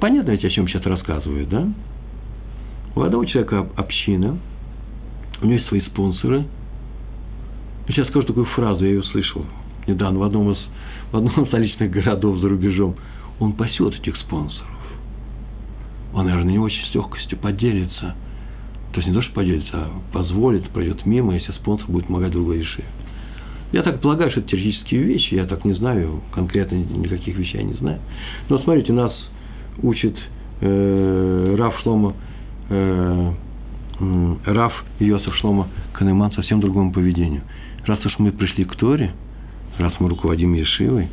[0.00, 1.68] Понятно ведь, о чем сейчас рассказываю, да?
[2.94, 4.38] У одного человека община,
[5.40, 6.44] у него есть свои спонсоры.
[7.88, 9.44] Сейчас скажу такую фразу, я ее слышал
[9.86, 10.58] недавно в одном из,
[11.10, 12.96] в одном из столичных городов за рубежом.
[13.40, 14.68] Он пасет этих спонсоров.
[16.14, 18.14] Он, наверное, не очень с легкостью поделится.
[18.92, 22.58] То есть не то, что поделится, а позволит, пройдет мимо, если спонсор будет помогать другой
[22.60, 22.84] реши.
[23.72, 27.62] Я так полагаю, что это теоретические вещи, я так не знаю, конкретно никаких вещей я
[27.62, 28.00] не знаю.
[28.50, 29.14] Но смотрите, нас
[29.82, 30.16] учит
[30.60, 32.14] э, Раф Шлома,
[32.68, 33.32] э,
[34.46, 37.42] Раф Йосиф Шлома Канеман совсем другому поведению.
[37.86, 39.12] Раз уж мы пришли к Торе,
[39.78, 41.08] раз мы руководим Ешивой,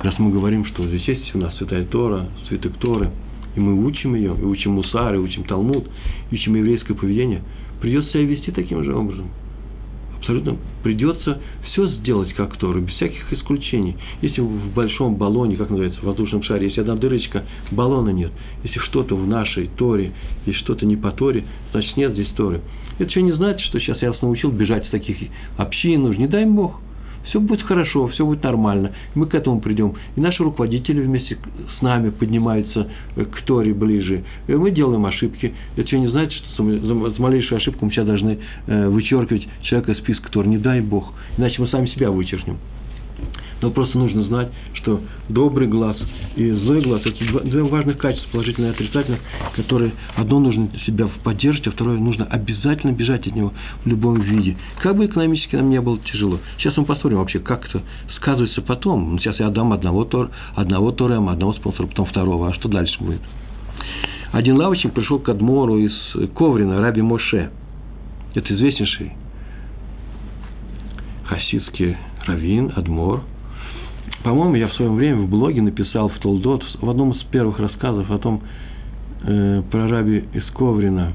[0.00, 3.10] раз мы говорим, что здесь есть у нас Святая Тора, Святых Торы,
[3.54, 5.88] и мы учим ее, и учим Мусар, и учим Талмуд,
[6.30, 7.42] и учим еврейское поведение,
[7.80, 9.26] придется себя вести таким же образом.
[10.18, 10.56] Абсолютно.
[10.82, 11.40] Придется
[11.72, 13.96] все сделать как Тору, без всяких исключений.
[14.20, 18.32] Если в большом баллоне, как называется, в воздушном шаре, если одна дырочка, баллона нет.
[18.62, 20.12] Если что-то в нашей Торе,
[20.46, 22.60] есть что-то не по Торе, значит нет здесь Торы.
[22.98, 25.16] Это еще не значит, что сейчас я вас научил бежать из таких
[25.56, 26.80] общин, уж не дай Бог–
[27.24, 28.92] все будет хорошо, все будет нормально.
[29.14, 29.94] Мы к этому придем.
[30.16, 31.38] И наши руководители вместе
[31.78, 34.24] с нами поднимаются к Торе ближе.
[34.46, 35.54] И мы делаем ошибки.
[35.76, 39.98] Это что не значит, что за малейшую ошибку мы сейчас должны э, вычеркивать человека из
[39.98, 40.46] списка Тор.
[40.46, 41.12] Не дай Бог.
[41.38, 42.58] Иначе мы сами себя вычеркнем.
[43.62, 45.96] Но просто нужно знать, что добрый глаз
[46.34, 49.20] и злой глаз– это два, важных качества, положительное и отрицательное,
[49.54, 53.52] которые одно нужно себя поддерживать, а второе нужно обязательно бежать от него
[53.84, 54.56] в любом виде.
[54.82, 56.40] Как бы экономически нам не было тяжело.
[56.58, 57.82] Сейчас мы посмотрим вообще, как это
[58.16, 59.18] сказывается потом.
[59.20, 62.48] Сейчас я отдам одного, тор, одного Торема, одного спонсора, потом второго.
[62.48, 63.20] А что дальше будет?
[64.32, 65.92] Один лавочник пришел к Адмору из
[66.34, 67.50] Коврина, Раби Моше.
[68.34, 69.12] Это известнейший
[71.26, 71.96] хасидский
[72.26, 73.22] раввин, Адмор–
[74.22, 78.10] по-моему, я в своем время в блоге написал в Толдот, в одном из первых рассказов
[78.10, 78.42] о том,
[79.24, 81.12] э, про раби из Коврина,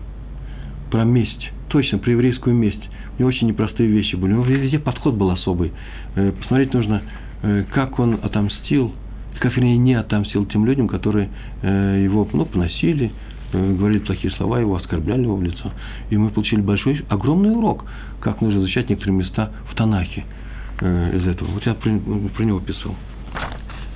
[0.91, 2.83] про месть, точно, про еврейскую месть.
[3.17, 4.33] У него очень непростые вещи были.
[4.33, 5.71] У него везде подход был особый.
[6.15, 7.01] Э, посмотреть нужно,
[7.43, 8.93] э, как он отомстил,
[9.39, 11.29] как, вернее, не отомстил тем людям, которые
[11.61, 13.11] э, его ну, поносили,
[13.53, 15.71] э, говорили плохие слова, его оскорбляли его в лицо.
[16.09, 17.85] И мы получили большой, огромный урок,
[18.19, 20.25] как нужно изучать некоторые места в Танахе–
[20.81, 21.49] э, из этого.
[21.51, 21.89] Вот я про,
[22.35, 22.95] про него писал.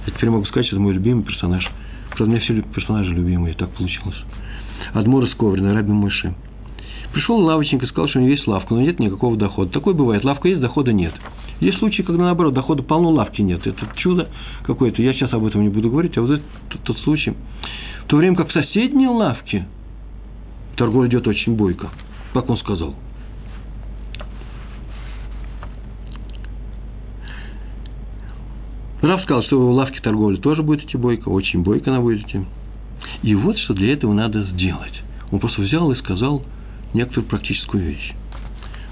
[0.05, 1.67] Я теперь могу сказать, что это мой любимый персонаж.
[2.09, 4.17] Правда, у меня все персонажи любимые, так получилось.
[4.93, 6.33] Адмор из Коврина, Раби Мойши.
[7.13, 9.71] Пришел лавочник и сказал, что у него есть лавка, но нет никакого дохода.
[9.71, 10.23] Такое бывает.
[10.23, 11.13] Лавка есть, дохода нет.
[11.59, 13.67] Есть случаи, когда наоборот, дохода полно, лавки нет.
[13.67, 14.29] Это чудо
[14.63, 15.01] какое-то.
[15.01, 16.43] Я сейчас об этом не буду говорить, а вот это
[16.83, 17.33] тот случай.
[18.05, 19.67] В то время как в соседней лавке
[20.77, 21.89] торговля идет очень бойко.
[22.33, 22.95] Как он сказал–
[29.01, 32.41] Раф сказал, что в лавке торговли тоже будет идти бойко, очень бойко она будет идти.
[33.23, 34.93] И вот что для этого надо сделать.
[35.31, 36.43] Он просто взял и сказал
[36.93, 38.13] некоторую практическую вещь.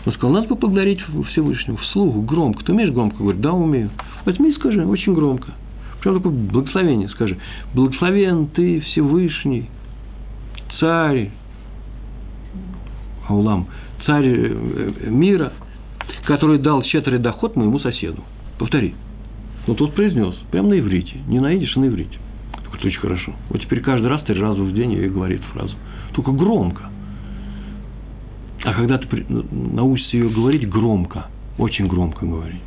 [0.05, 0.99] Он сказал, надо поблагодарить
[1.31, 2.63] Всевышнего вслух, громко.
[2.63, 3.41] Ты умеешь громко говорить?
[3.41, 3.91] Да, умею.
[4.25, 5.51] Возьми и скажи, очень громко.
[6.01, 7.37] Прям такое благословение скажи.
[7.75, 9.69] Благословен ты Всевышний,
[10.79, 11.31] царь,
[13.27, 13.67] Аулам,
[14.05, 15.53] царь э, э, мира,
[16.25, 18.23] который дал щедрый доход моему соседу.
[18.57, 18.95] Повтори.
[19.69, 22.17] Но тот произнес, прямо на иврите, не на идиш, а на иврите.
[22.73, 23.35] Это очень хорошо.
[23.51, 25.75] Вот теперь каждый раз три раза в день ее говорит фразу.
[26.13, 26.89] Только громко.
[28.63, 31.27] А когда ты научишься ее говорить громко,
[31.59, 32.63] очень громко говорить,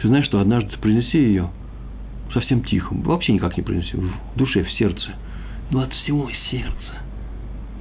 [0.00, 1.50] ты знаешь, что однажды ты принеси ее
[2.32, 5.16] совсем тихо, вообще никак не принеси, в душе, в сердце,
[5.72, 7.02] но от всего сердца,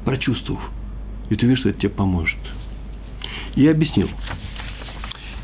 [0.05, 0.71] прочувствовав,
[1.29, 2.39] и ты видишь, что это тебе поможет.
[3.55, 4.09] И я объяснил.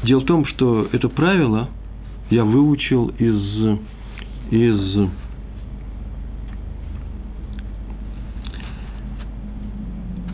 [0.02, 1.70] Дело в том, что это правило–
[2.30, 3.80] я выучил из,
[4.52, 5.10] из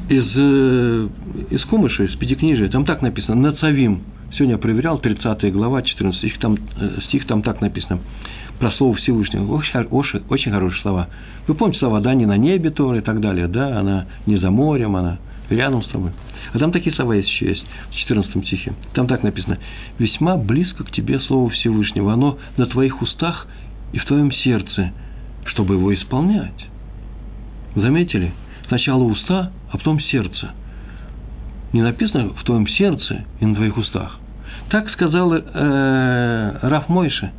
[0.09, 1.07] из, э,
[1.51, 4.01] из Кумыша, из Пятикнижия, там так написано, Нацавим,
[4.33, 7.99] сегодня я проверял, 30 глава, 14 стих, там, э, стих там так написано,
[8.59, 11.09] про слово Всевышнего, очень, очень, хорошие слова.
[11.47, 14.49] Вы помните слова, да, не на небе Тора и так далее, да, она не за
[14.49, 15.19] морем, она
[15.49, 16.11] рядом с тобой.
[16.53, 18.73] А там такие слова есть еще есть, в 14 стихе.
[18.93, 19.57] Там так написано.
[19.97, 23.47] «Весьма близко к тебе Слово Всевышнего, оно на твоих устах
[23.93, 24.91] и в твоем сердце,
[25.45, 26.69] чтобы его исполнять».
[27.75, 28.33] Заметили?
[28.67, 30.51] Сначала уста, а потом сердце.
[31.73, 34.19] Не написано в твоем сердце и на твоих устах.
[34.69, 37.31] Так сказал э, Раф Мойша,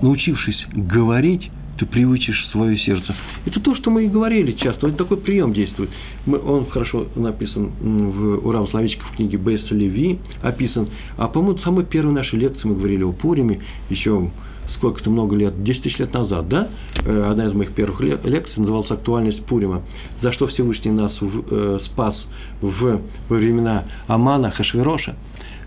[0.00, 3.14] научившись говорить ты приучишь свое сердце.
[3.46, 4.86] Это то, что мы и говорили часто.
[4.86, 5.90] Вот такой прием действует.
[6.26, 10.88] Мы, он хорошо написан в Урам Славичка в книге Бейса Леви, описан.
[11.16, 13.60] А, по-моему, самой первой нашей лекции мы говорили о Пуриме,
[13.90, 14.30] еще
[14.76, 16.68] сколько-то много лет, 10 тысяч лет назад, да?
[17.04, 19.82] Э, одна из моих первых лекций называлась «Актуальность Пурима».
[20.22, 22.16] За что Всевышний нас э, спас
[22.60, 25.16] в, во времена Амана, Хашвироша.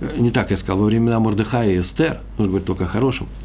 [0.02, 3.28] Э, не так я сказал, во времена Мордыхая и Эстер, нужно говорить только о хорошем–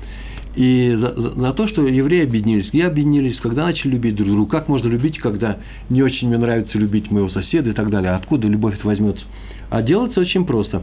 [0.55, 2.69] и за, за, то, что евреи объединились.
[2.69, 4.51] Где объединились, когда начали любить друг друга.
[4.51, 8.13] Как можно любить, когда не очень мне нравится любить моего соседа и так далее.
[8.13, 9.25] Откуда любовь возьмется?
[9.71, 10.83] А делается очень просто.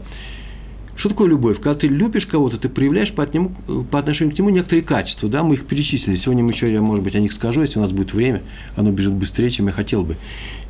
[0.96, 1.56] Что такое любовь?
[1.60, 3.52] Когда ты любишь кого-то, ты проявляешь по, нему,
[3.90, 5.28] по отношению к нему некоторые качества.
[5.28, 5.44] Да?
[5.44, 6.16] Мы их перечислили.
[6.16, 8.42] Сегодня мы еще, я, может быть, о них скажу, если у нас будет время.
[8.76, 10.16] Оно бежит быстрее, чем я хотел бы.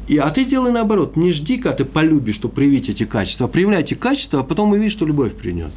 [0.08, 1.16] И, а ты делай наоборот.
[1.16, 3.46] Не жди, когда ты полюбишь, что проявить эти качества.
[3.46, 5.72] А проявляй эти качества, а потом увидишь, что любовь придет.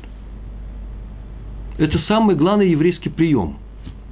[1.78, 3.58] Это самый главный еврейский прием.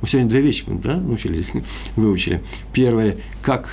[0.02, 1.45] Мы сегодня две вещи да, научились,
[1.95, 2.41] выучили.
[2.74, 3.68] Первое, как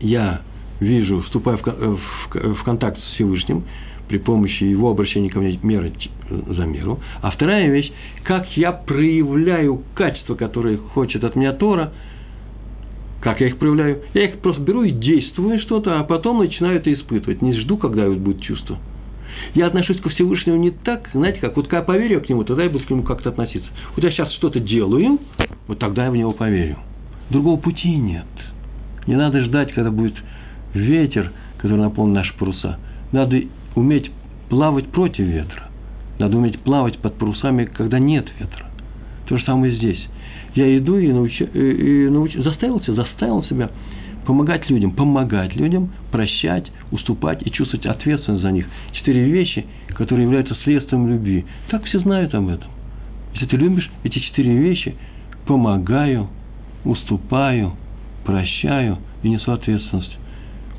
[0.00, 0.42] я
[0.80, 3.64] вижу, вступаю в, в, в контакт с Всевышним,
[4.08, 5.92] при помощи его обращения ко мне меры
[6.28, 6.98] за меру.
[7.22, 7.90] А вторая вещь,
[8.24, 11.92] как я проявляю качества, которые хочет от меня Тора,
[13.20, 14.02] как я их проявляю?
[14.14, 17.42] Я их просто беру и действую что-то, а потом начинаю это испытывать.
[17.42, 18.78] Не жду, когда будет чувство.
[19.56, 22.68] Я отношусь ко Всевышнему не так, знаете, как вот когда поверю к нему, тогда я
[22.68, 23.66] буду к нему как-то относиться.
[23.94, 25.18] Вот я сейчас что-то делаю,
[25.66, 26.76] вот тогда я в него поверю.
[27.30, 28.26] Другого пути нет.
[29.06, 30.14] Не надо ждать, когда будет
[30.74, 32.78] ветер, который наполнит наши паруса.
[33.12, 33.40] Надо
[33.74, 34.10] уметь
[34.50, 35.70] плавать против ветра.
[36.18, 38.66] Надо уметь плавать под парусами, когда нет ветра.
[39.26, 40.06] То же самое здесь.
[40.54, 43.70] Я иду и, научу, и науч, заставил себя, заставил себя
[44.26, 48.66] помогать людям, помогать людям, прощать, уступать и чувствовать ответственность за них.
[48.92, 51.44] Четыре вещи, которые являются следствием любви.
[51.68, 52.70] Так все знают об этом.
[53.34, 54.94] Если ты любишь эти четыре вещи,
[55.46, 56.28] помогаю,
[56.84, 57.72] уступаю,
[58.24, 60.16] прощаю и несу ответственность.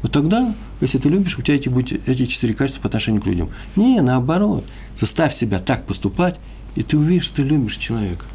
[0.01, 3.25] Вот тогда, если ты любишь, у тебя эти будут эти четыре качества по отношению к
[3.25, 3.49] людям.
[3.75, 4.63] Не, наоборот.
[5.01, 6.39] Заставь себя так поступать,
[6.75, 8.25] и ты увидишь, что ты любишь человека.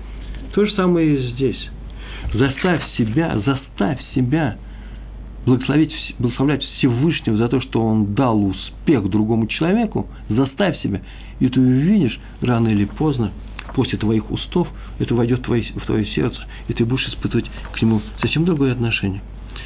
[0.54, 1.68] То же самое и здесь.
[2.34, 4.56] Заставь себя, заставь себя
[5.46, 11.00] благословить, благословлять Всевышнего за то, что он дал успех другому человеку, заставь себя,
[11.40, 13.32] и ты увидишь рано или поздно,
[13.74, 14.68] после твоих устов,
[14.98, 16.38] это войдет в твое, в твое сердце,
[16.68, 19.22] и ты будешь испытывать к нему совсем другое отношение.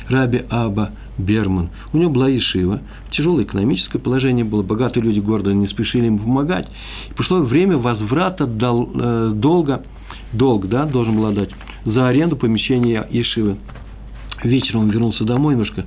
[0.09, 1.71] Раби Аба Берман.
[1.93, 6.69] У него была Ешива, тяжелое экономическое положение было, богатые люди города не спешили ему помогать.
[7.11, 9.83] И пришло время возврата дол, э, долга,
[10.33, 11.51] долг, да, должен был отдать,
[11.85, 13.57] за аренду помещения Ешивы.
[14.45, 15.87] Вечером он вернулся домой немножко,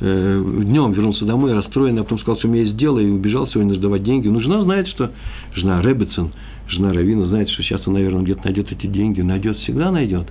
[0.00, 3.48] э, днем вернулся домой, расстроенный, а потом сказал, что у меня есть дело, и убежал
[3.48, 4.28] сегодня сдавать деньги.
[4.28, 5.12] Но жена знает, что,
[5.54, 6.32] жена Ребетсон,
[6.68, 10.26] жена Равина знает, что сейчас он, наверное, где-то найдет эти деньги, найдет, всегда найдет.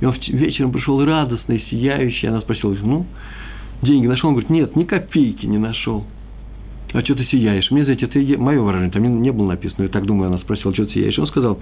[0.00, 3.06] И он вечером пришел радостный, сияющий, она спросила, ну,
[3.82, 4.28] деньги нашел?
[4.28, 6.04] Он говорит, нет, ни копейки не нашел.
[6.92, 7.70] А что ты сияешь?
[7.70, 10.86] Мне, знаете, это мое выражение, там не было написано, я так думаю, она спросила, что
[10.86, 11.18] ты сияешь.
[11.18, 11.58] Он сказал,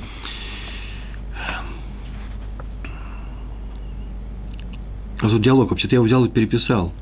[5.19, 6.93] а тут диалог, вообще-то я его взял и переписал.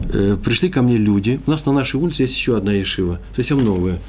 [0.00, 3.64] Э, пришли ко мне люди, у нас на нашей улице есть еще одна Ешива, совсем
[3.64, 4.00] новая.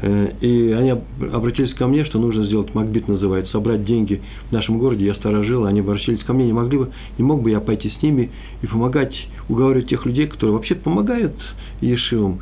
[0.00, 0.94] Э, и они
[1.32, 5.64] обратились ко мне, что нужно сделать, Макбит называется, собрать деньги в нашем городе, я сторожил,
[5.64, 8.30] они обратились ко мне, не могли бы, не мог бы я пойти с ними
[8.62, 9.14] и помогать,
[9.48, 11.34] уговаривать тех людей, которые вообще помогают
[11.80, 12.40] Ешивам.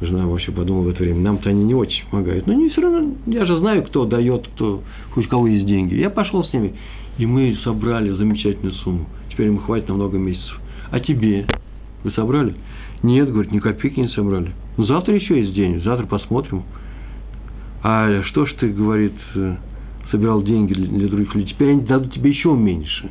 [0.00, 2.46] Жена вообще подумала в это время, нам-то они не очень помогают.
[2.46, 5.94] Но не все равно, я же знаю, кто дает, кто, хоть у кого есть деньги.
[5.94, 6.74] Я пошел с ними,
[7.18, 9.06] и мы собрали замечательную сумму.
[9.40, 10.60] Теперь им хватит на много месяцев.
[10.90, 11.46] А тебе?
[12.04, 12.54] Вы собрали?
[13.02, 14.52] Нет, говорит, ни копейки не собрали.
[14.76, 16.64] Ну, завтра еще есть день, завтра посмотрим.
[17.82, 19.56] А что ж ты, говорит, э,
[20.10, 23.08] собирал деньги для других людей, теперь они дадут тебе еще меньше.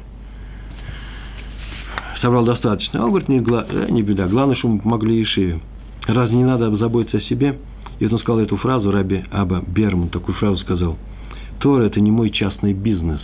[2.22, 3.00] Собрал достаточно.
[3.00, 5.60] А он говорит, не, э, не беда, главное, чтобы мы помогли Ишиве.
[6.06, 7.58] Разве не надо заботиться о себе?
[7.98, 10.96] И вот он сказал эту фразу, Раби Аба Берман такую фразу сказал.
[11.58, 13.22] Тора– это не мой частный бизнес.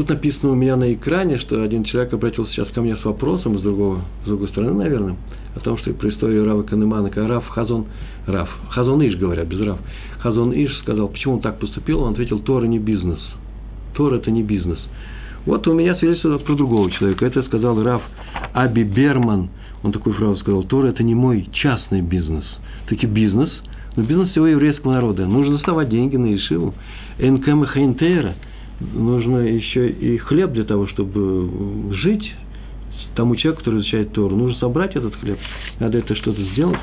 [0.00, 3.58] Тут написано у меня на экране, что один человек обратился сейчас ко мне с вопросом
[3.58, 5.16] с, другого, с другой стороны, наверное–
[5.54, 7.84] о том, что про историю Рава Канемана, Рав Хазон,
[8.26, 9.78] Рав, Хазон Иш, говорят, без Рав,
[10.20, 13.20] Хазон Иш сказал, почему он так поступил, он ответил, Тора не бизнес.
[13.92, 14.78] Тора это не бизнес.
[15.44, 17.26] Вот у меня свидетельство про другого человека.
[17.26, 18.00] Это сказал Рав
[18.54, 19.50] Аби Берман.
[19.82, 22.44] Он такую фразу сказал, Тора это не мой частный бизнес.
[22.88, 23.50] Таки бизнес,
[23.96, 25.26] но бизнес всего еврейского народа.
[25.26, 26.72] Нужно доставать деньги на Ишиву.
[27.18, 28.34] Энкэм Хейнтейра.
[28.80, 32.34] Нужно еще и хлеб для того, чтобы жить.
[33.14, 35.38] Тому человеку, который изучает Тору, нужно собрать этот хлеб,
[35.80, 36.78] надо это что-то сделать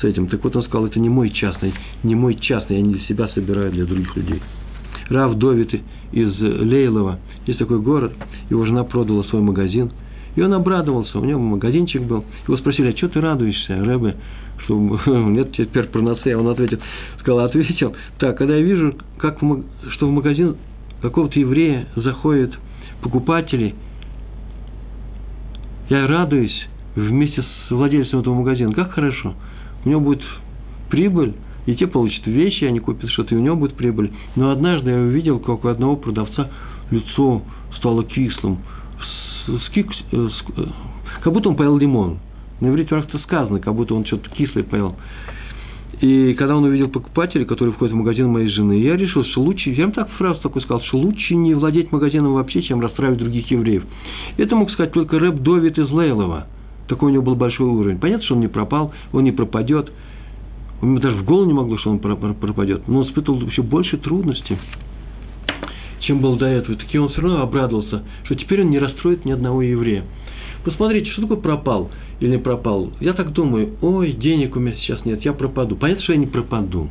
[0.00, 0.28] с этим.
[0.28, 1.74] Так вот он сказал, это не мой частный,
[2.04, 4.40] не мой частный, я не для себя собираю, для других людей.
[5.08, 5.74] Рав Довид
[6.12, 8.12] из Лейлова, есть такой город,
[8.48, 9.90] его жена продала свой магазин,
[10.36, 12.24] и он обрадовался, у него магазинчик был.
[12.46, 14.16] Его спросили, а что ты радуешься, Рэбе,
[14.64, 16.38] что нет теперь панацея?
[16.38, 16.78] Он ответил,
[17.18, 19.40] сказал, ответил, так, когда я вижу, как
[19.90, 20.56] что в магазин
[21.02, 22.52] какого-то еврея заходят
[23.02, 23.74] покупатели–
[25.92, 28.72] я радуюсь вместе с владельцем этого магазина.
[28.72, 29.34] Как хорошо.
[29.84, 30.22] У него будет
[30.88, 31.34] прибыль,
[31.66, 34.10] и те получат вещи, они купят что-то, и у него будет прибыль.
[34.34, 36.50] Но однажды я увидел, как у одного продавца
[36.90, 37.42] лицо
[37.76, 38.60] стало кислым.
[39.48, 39.58] Э,
[40.12, 40.28] э,
[41.22, 42.20] как будто он поел лимон.
[42.60, 44.96] На иврите как-то сказано, как будто он что-то кислое поел.
[46.00, 49.70] И когда он увидел покупателя, который входит в магазин моей жены, я решил, что лучше,
[49.70, 53.50] я ему так фразу такой сказал, что лучше не владеть магазином вообще, чем расстраивать других
[53.50, 53.84] евреев.
[54.36, 56.46] Это мог сказать только рэп Довид из Лейлова.
[56.88, 57.98] Такой у него был большой уровень.
[57.98, 59.92] Понятно, что он не пропал, он не пропадет.
[60.80, 62.88] У него даже в голову не могло, что он пропадет.
[62.88, 64.58] Но он испытывал еще больше трудностей.
[66.00, 66.76] чем был до этого.
[66.76, 70.04] Таки он все равно обрадовался, что теперь он не расстроит ни одного еврея.
[70.64, 71.90] Посмотрите, что такое пропал
[72.22, 72.92] или пропал.
[73.00, 75.74] Я так думаю, ой, денег у меня сейчас нет, я пропаду.
[75.74, 76.88] Понятно, что я не пропаду.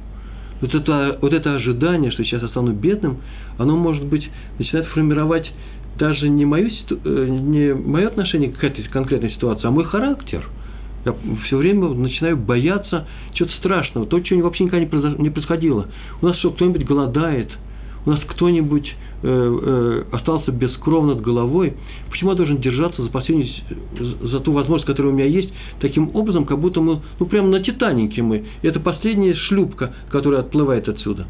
[0.60, 3.20] Вот это, вот это ожидание, что сейчас я стану бедным,
[3.58, 4.30] оно, может быть,
[4.60, 5.50] начинает формировать
[5.98, 10.46] даже не, мою, э, не мое отношение к этой конкретной ситуации, а мой характер.
[11.06, 11.16] Я
[11.46, 15.88] все время начинаю бояться чего-то страшного, то, чего вообще никогда не происходило.
[16.22, 17.50] У нас что, кто-нибудь голодает,
[18.06, 18.94] у нас кто-нибудь
[20.12, 21.74] остался без крова над головой,
[22.10, 23.50] почему я должен держаться за последнюю,
[24.22, 27.60] за ту возможность, которая у меня есть, таким образом, как будто мы, ну, прямо на
[27.62, 28.46] Титанике мы.
[28.64, 31.28] Это последняя шлюпка, которая отплывает отсюда.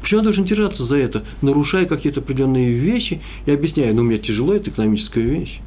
[0.00, 4.54] Почему я должен держаться за это, нарушая какие-то определенные вещи и объясняя, ну, мне тяжело,
[4.54, 5.60] это экономическая вещь.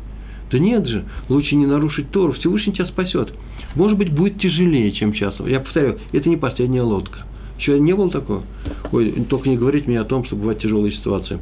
[0.52, 3.32] Да нет же, лучше не нарушить Тору, Всевышний тебя спасет.
[3.76, 5.36] Может быть, будет тяжелее, чем сейчас.
[5.46, 7.20] Я повторяю, это не последняя лодка.
[7.60, 8.44] Еще не было такого.
[8.92, 11.40] Ой, только не говорить мне о том, что бывают тяжелые ситуации.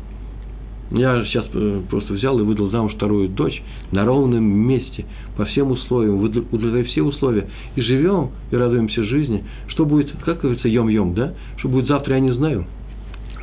[0.91, 3.61] Я сейчас э, просто взял и выдал замуж вторую дочь
[3.91, 7.47] на ровном месте, по всем условиям, удовлетворив все условия.
[7.75, 9.43] И живем, и радуемся жизни.
[9.67, 11.33] Что будет, как говорится, ем-ем, да?
[11.57, 12.65] Что будет завтра, я не знаю.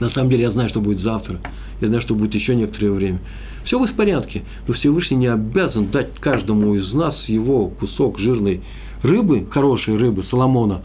[0.01, 1.39] На самом деле я знаю, что будет завтра.
[1.81, 3.19] Я знаю, что будет еще некоторое время.
[3.65, 8.63] Все в порядке, но Всевышний не обязан дать каждому из нас его кусок жирной
[9.03, 10.83] рыбы, хорошей рыбы, Соломона,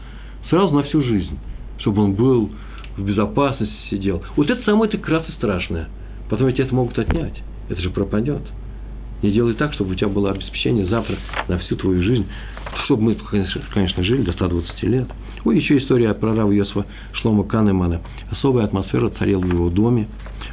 [0.49, 1.37] сразу на всю жизнь,
[1.79, 2.49] чтобы он был
[2.97, 4.23] в безопасности, сидел.
[4.35, 5.87] Вот это самое-то и страшное.
[6.29, 7.41] Потом ведь это могут отнять.
[7.69, 8.41] Это же пропадет.
[9.21, 11.17] Не делай так, чтобы у тебя было обеспечение завтра
[11.47, 12.25] на всю твою жизнь.
[12.85, 13.17] Чтобы мы,
[13.73, 15.07] конечно, жили до 120 лет.
[15.43, 18.01] Ой, еще история про Рава Йосифа Шлома Канемана.
[18.31, 20.07] Особая атмосфера царила в его доме.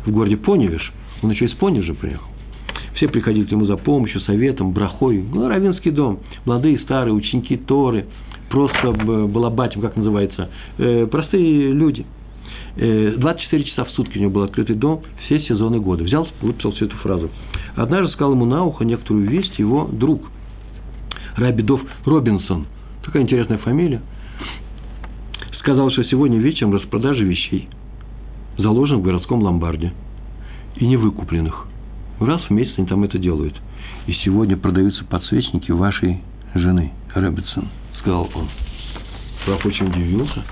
[0.04, 2.26] В городе Поневиш– он еще из Понежа приехал.
[2.94, 5.22] Все приходили к нему за помощью, советом, брахой.
[5.22, 6.20] Ну, равинский дом.
[6.44, 8.06] Молодые, старые, ученики Торы.
[8.48, 10.50] Просто балабатим, как называется.
[10.78, 12.06] Э, простые люди.
[12.76, 16.04] 24 э, часа в сутки у него был открытый дом, все сезоны года.
[16.04, 17.30] Взял, выписал всю эту фразу.
[17.74, 20.30] Однажды сказал ему на ухо некоторую весть его друг,
[21.36, 22.66] Рабидов Робинсон.
[23.04, 24.02] Такая интересная фамилия.
[25.58, 27.68] Сказал, что сегодня вечером распродажа вещей
[28.56, 29.92] заложен в городском ломбарде–
[30.76, 31.66] и невыкупленных.
[32.20, 33.54] Раз в месяц они там это делают.
[34.06, 36.22] И сегодня продаются подсвечники вашей
[36.54, 37.68] жены, Рэббитсон,
[38.00, 38.48] сказал он.
[39.46, 40.44] Раф очень удивился.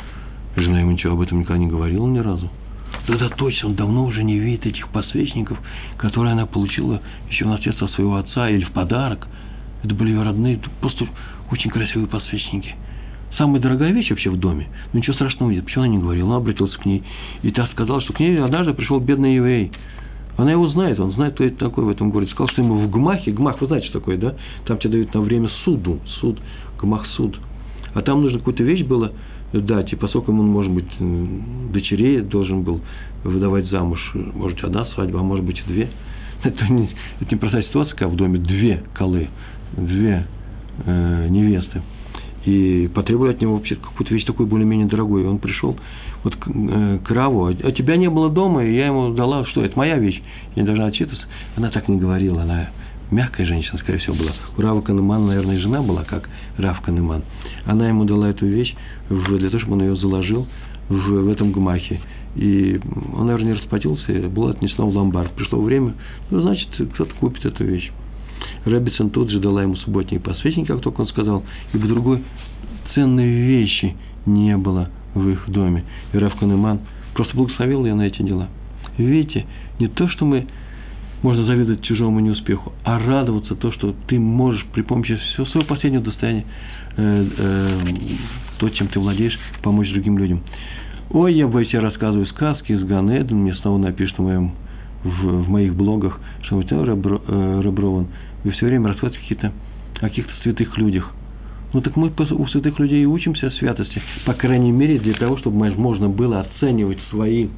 [0.57, 2.49] Жена ему ничего об этом никогда не говорила ни разу.
[3.09, 5.59] Да, да, точно, он давно уже не видит этих подсвечников,
[5.97, 9.27] которые она получила еще в наследство своего отца или в подарок.
[9.83, 11.07] Это были ее родные, просто
[11.51, 12.75] очень красивые подсвечники.
[13.37, 14.69] Самая дорогая вещь вообще в доме.
[14.93, 15.65] Но ничего страшного нет.
[15.65, 16.29] Почему она не говорила?
[16.29, 17.03] Он обратился к ней.
[17.43, 19.73] И та сказала, что к ней однажды пришел бедный еврей.
[20.37, 22.31] Она его знает, он знает, кто это такой в этом городе.
[22.31, 24.35] Сказал, что ему в Гмахе, Гмах, вы знаете, что такое, да?
[24.67, 26.41] Там тебе дают на время суду, суд,
[26.81, 27.39] Гмах суд.
[27.93, 29.13] А там нужно какую-то вещь было
[29.61, 30.87] дать, и поскольку он, может быть,
[31.73, 32.81] дочерей должен был
[33.23, 35.91] выдавать замуж, может, одна свадьба, а может быть, и две.
[36.43, 36.91] Это не,
[37.21, 39.29] это не простая ситуация, когда в доме две колы,
[39.79, 40.27] две
[40.85, 41.81] э, невесты.
[42.45, 45.25] И потребовали от него вообще какую-то вещь такую более-менее дорогую.
[45.25, 45.75] И он пришел,
[46.23, 49.65] вот к, э, к Раву, а тебя не было дома, и я ему дала, что
[49.65, 50.21] это моя вещь,
[50.55, 51.27] я не должна отчитываться.
[51.57, 52.69] Она так не говорила, она
[53.11, 54.33] мягкая женщина, скорее всего, была.
[54.57, 56.29] У Рава Канемана, наверное, жена была, как
[56.59, 57.23] Рав Канеман.
[57.65, 58.75] Она ему дала эту вещь
[59.09, 60.47] для того, чтобы он ее заложил
[60.89, 62.01] в, в этом гмахе.
[62.37, 62.81] И
[63.15, 65.33] он, наверное, не расплатился, и было отнесено в ломбард.
[65.33, 65.95] Пришло время,
[66.31, 67.91] ну, значит, кто-то купит эту вещь.
[68.65, 72.25] Рэббитсон тут же дала ему субботний посвящение, как только он сказал, ибо другой
[72.95, 73.95] ценной вещи
[74.27, 75.85] не было в их доме.
[76.13, 76.81] И Рав Канеман
[77.15, 78.49] просто благословил ее на эти дела.
[78.99, 79.47] Видите,
[79.79, 80.47] не то, что мы
[81.25, 86.05] можно завидовать чужому неуспеху, а радоваться то, что ты можешь при помощи всего своего последнего
[86.05, 86.45] достояния,
[86.99, 87.95] э, э,
[88.59, 90.43] то, чем ты владеешь, помочь другим людям.
[91.11, 94.53] Ой, я боюсь, я рассказываю сказки из Ганеден, мне снова напишут в, моем,
[95.03, 98.09] в, в моих блогах, что вы, э, Реброван,
[98.45, 99.53] вы все время рассказываете какие-то,
[99.97, 101.11] о каких-то святых людях–
[101.75, 105.69] ну так мы у святых людей и учимся святости, по крайней мере, для того, чтобы
[105.71, 107.49] можно было оценивать свои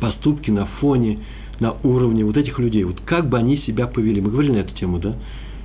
[0.00, 1.18] поступки на фоне,
[1.64, 2.84] на уровне вот этих людей.
[2.84, 4.20] Вот как бы они себя повели.
[4.20, 5.14] Мы говорили на эту тему, да?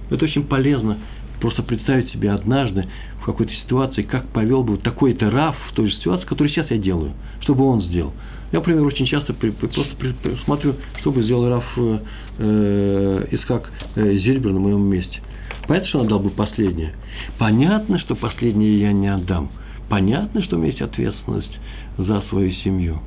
[0.09, 0.97] Это очень полезно
[1.41, 2.87] просто представить себе однажды
[3.21, 6.71] в какой-то ситуации, как повел бы вот такой-то Раф в той же ситуации, которую сейчас
[6.71, 8.13] я делаю, чтобы он сделал.
[8.51, 11.99] Я, например, очень часто при, просто при, при, смотрю, что бы сделал Раф э,
[12.39, 15.19] э Исхак э, Зильбер на моем месте.
[15.67, 16.93] Понятно, что он отдал бы последнее.
[17.37, 19.49] Понятно, что последнее я не отдам.
[19.89, 21.59] Понятно, что у меня есть ответственность
[21.97, 22.99] за свою семью.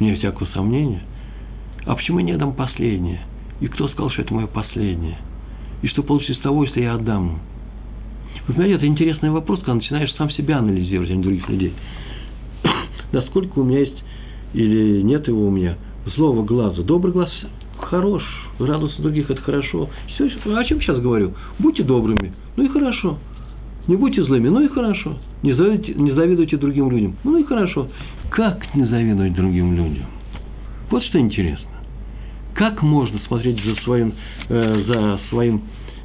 [0.00, 1.02] Вне всякого сомнения.
[1.86, 3.20] А почему я не отдам последнее?
[3.60, 5.16] И кто сказал, что это мое последнее?
[5.82, 7.38] И что получится из того, если я отдам?
[8.48, 11.72] Вы знаете, это интересный вопрос, когда начинаешь сам себя анализировать, а не других людей.
[13.12, 14.02] Насколько у меня есть
[14.52, 15.76] или нет его у меня
[16.16, 16.82] злого глаза.
[16.82, 17.30] Добрый глаз
[17.78, 18.22] хорош,
[18.58, 19.88] радоваться других– это хорошо.
[20.08, 21.34] Все, о чем сейчас говорю?
[21.58, 23.18] Будьте добрыми, ну и хорошо.
[23.86, 25.16] Не будьте злыми, ну и хорошо.
[25.42, 27.88] Не завидуйте, не завидуйте другим людям, ну и хорошо.
[28.30, 30.06] Как не завидовать другим людям?
[30.90, 31.65] Вот что интересно.
[32.56, 34.14] Как можно смотреть за своим,
[34.48, 35.62] э, за своим,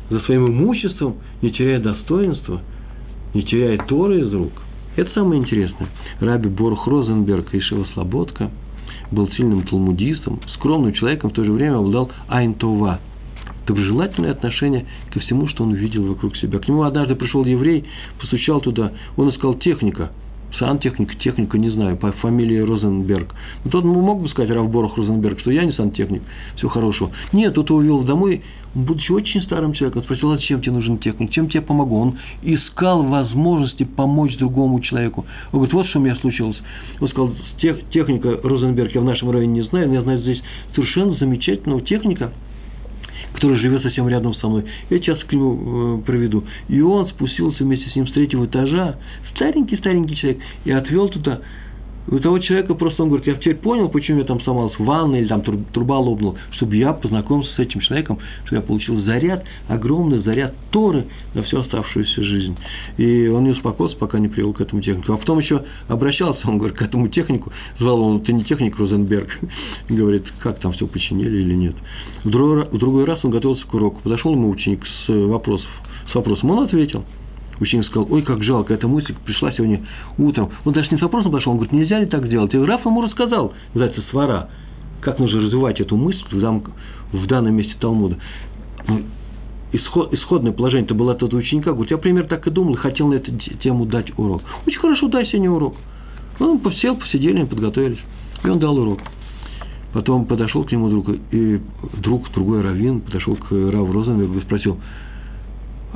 [0.10, 2.62] за своим имуществом, не теряя достоинства,
[3.34, 4.52] не теряя Торы из рук?
[4.96, 5.88] Это самое интересное.
[6.20, 7.62] Раби Борх Розенберг и
[7.94, 8.52] Слободка
[9.12, 13.00] был сильным талмудистом, скромным человеком, в то же время обладал Айнтова–
[13.68, 16.60] доброжелательное отношение ко всему, что он видел вокруг себя.
[16.60, 17.86] К нему однажды пришел еврей,
[18.20, 20.12] постучал туда, он искал техника,
[20.58, 23.34] сантехник, техника, не знаю, по фамилии Розенберг.
[23.64, 26.22] Но тот мог бы сказать Равборох Розенберг, что я не сантехник,
[26.56, 27.12] все хорошо.
[27.34, 28.42] Нет, тот его увел домой,
[28.74, 31.98] будучи очень старым человеком, спросил, а зачем тебе нужен техник, чем тебе помогу?
[31.98, 35.26] Он искал возможности помочь другому человеку.
[35.52, 36.58] Он говорит, вот что у меня случилось.
[37.00, 40.42] Он сказал, тех, техника Розенберг я в нашем районе не знаю, но я знаю здесь
[40.74, 42.32] совершенно замечательного техника,
[43.34, 44.66] который живет совсем рядом со мной.
[44.90, 46.44] Я сейчас к нему э, проведу.
[46.68, 48.98] И он спустился вместе с ним с третьего этажа,
[49.36, 51.42] старенький-старенький человек, и отвел туда
[52.08, 55.22] у того человека просто он говорит, я теперь понял, почему я там сломался в ванной
[55.22, 60.20] или там труба лопнула, чтобы я познакомился с этим человеком, чтобы я получил заряд, огромный
[60.24, 62.58] заряд Торы на всю оставшуюся жизнь.
[62.98, 65.14] И он не успокоился, пока не привел к этому технику.
[65.14, 69.30] А потом еще обращался, он говорит, к этому технику, звал он, ты не техник Розенберг,
[69.90, 71.76] говорит, как там все починили или нет.
[72.24, 75.70] В другой раз он готовился к уроку, подошел ему ученик с, вопросов,
[76.12, 77.06] с вопросом, он ответил–
[77.62, 79.82] Ученик сказал, ой, как жалко, эта мысль пришла сегодня
[80.18, 80.50] утром.
[80.66, 82.54] Он даже не с вопросом пошел, он говорит, нельзя ли так сделать?
[82.56, 84.50] И Раф ему рассказал, называется, свара,
[85.00, 86.64] как нужно развивать эту мысль в, дам,
[87.14, 88.18] в данном месте Талмуда.
[88.88, 89.02] Ну,
[89.74, 93.08] исход, исходное положение это было от этого ученика, говорит, я примерно так и думал, хотел
[93.10, 93.32] на эту
[93.62, 94.42] тему дать урок.
[94.66, 95.76] Очень хорошо, дай сегодня урок.
[96.40, 98.00] Он посел, посидели, подготовились,
[98.44, 99.02] и он дал урок.
[99.94, 101.62] Потом подошел к нему друг, и
[102.02, 104.80] друг, другой раввин, подошел к Раву Розенбергу и спросил,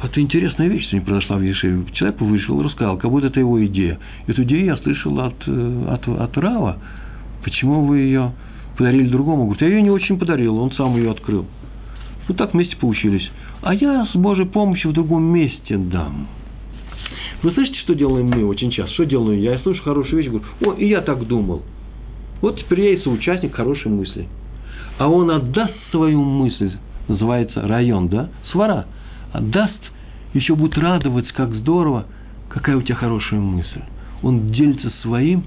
[0.04, 1.86] это интересная вещь сегодня произошла в Ешиве.
[1.94, 3.98] Человек вышел рассказал, как будто это его идея.
[4.28, 6.80] Эту идею я слышал от, э, от, от Рава.
[7.44, 8.34] Почему вы ее
[8.78, 9.46] подарили другому?
[9.46, 11.46] Говорит, я ее не очень подарил, он сам ее открыл.
[12.28, 13.30] Вот так вместе поучились.
[13.62, 16.28] А я с Божьей помощью в другом месте дам.
[17.42, 18.94] Вы слышите, что делаем мы очень часто?
[18.94, 19.54] Что делаю я?
[19.54, 21.62] Я слышу хорошую вещь, говорю, о, и я так думал.
[22.42, 24.28] Вот теперь я и соучастник хорошей мысли.
[24.98, 26.72] А он отдаст свою мысль,
[27.08, 28.30] называется район, да?
[28.52, 28.88] Свара
[29.38, 29.80] отдаст,
[30.34, 32.06] еще будет радоваться, как здорово,
[32.50, 33.82] какая у тебя хорошая мысль.
[34.22, 35.44] Он делится своим,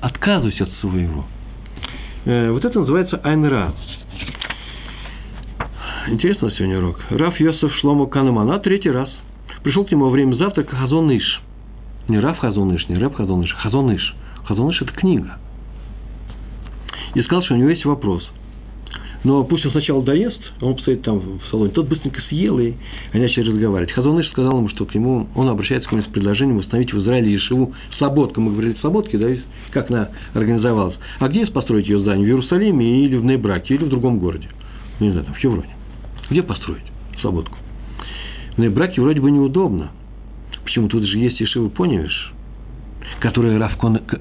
[0.00, 1.24] отказываясь от своего.
[2.24, 3.72] Э, вот это называется Айнра.
[6.08, 7.00] Интересно сегодня урок.
[7.10, 9.10] Раф Йосеф Шломо Канемана третий раз.
[9.62, 11.40] Пришел к нему во время завтрака Хазон Иш.
[12.08, 14.14] Не Раф Хазон Иш, не Раф Хазон Иш, Хазон Иш.
[14.44, 15.38] Хазон Иш– это книга.
[17.14, 18.28] И сказал, что у него есть вопрос–
[19.22, 21.72] но пусть он сначала доест, а он постоит там в салоне.
[21.72, 22.72] Тот быстренько съел, и
[23.12, 23.92] они начали разговаривать.
[23.92, 27.32] Хазоныш сказал ему, что к нему, он обращается к нему с предложением установить в Израиле
[27.32, 28.40] Ешиву Слободка.
[28.40, 29.28] Мы говорили Слободке, да,
[29.72, 30.96] как она организовалась.
[31.18, 32.24] А где построить ее здание?
[32.24, 34.48] В Иерусалиме или в Нейбраке, или в другом городе?
[34.98, 35.76] Ну, не знаю, там, в Хевроне.
[36.30, 36.84] Где построить
[37.20, 37.56] Слободку?
[38.56, 39.90] В Нейбраке вроде бы неудобно.
[40.64, 40.88] Почему?
[40.88, 42.32] Тут же есть Ешива Поневиш,
[43.20, 43.72] который Раф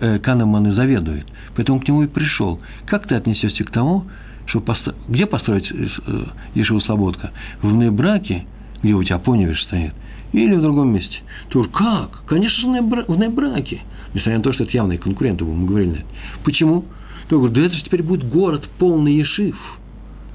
[0.01, 1.25] э, Канеман и заведует.
[1.55, 2.59] Поэтому к нему и пришел.
[2.85, 4.05] Как ты отнесешься к тому,
[4.49, 4.93] чтобы постро...
[5.07, 6.25] где построить э,
[6.55, 7.31] Ешиву Слободка?
[7.61, 8.45] В Небраке,
[8.81, 9.93] где у тебя Поневиш стоит,
[10.33, 11.17] или в другом месте?
[11.49, 12.23] Тур, как?
[12.25, 13.81] Конечно же, в Небраке.
[14.13, 16.05] Несмотря на то, что это явные конкуренты, мы говорили на это.
[16.43, 16.85] Почему?
[17.27, 19.55] Тур говорит, да это же теперь будет город полный Ешив.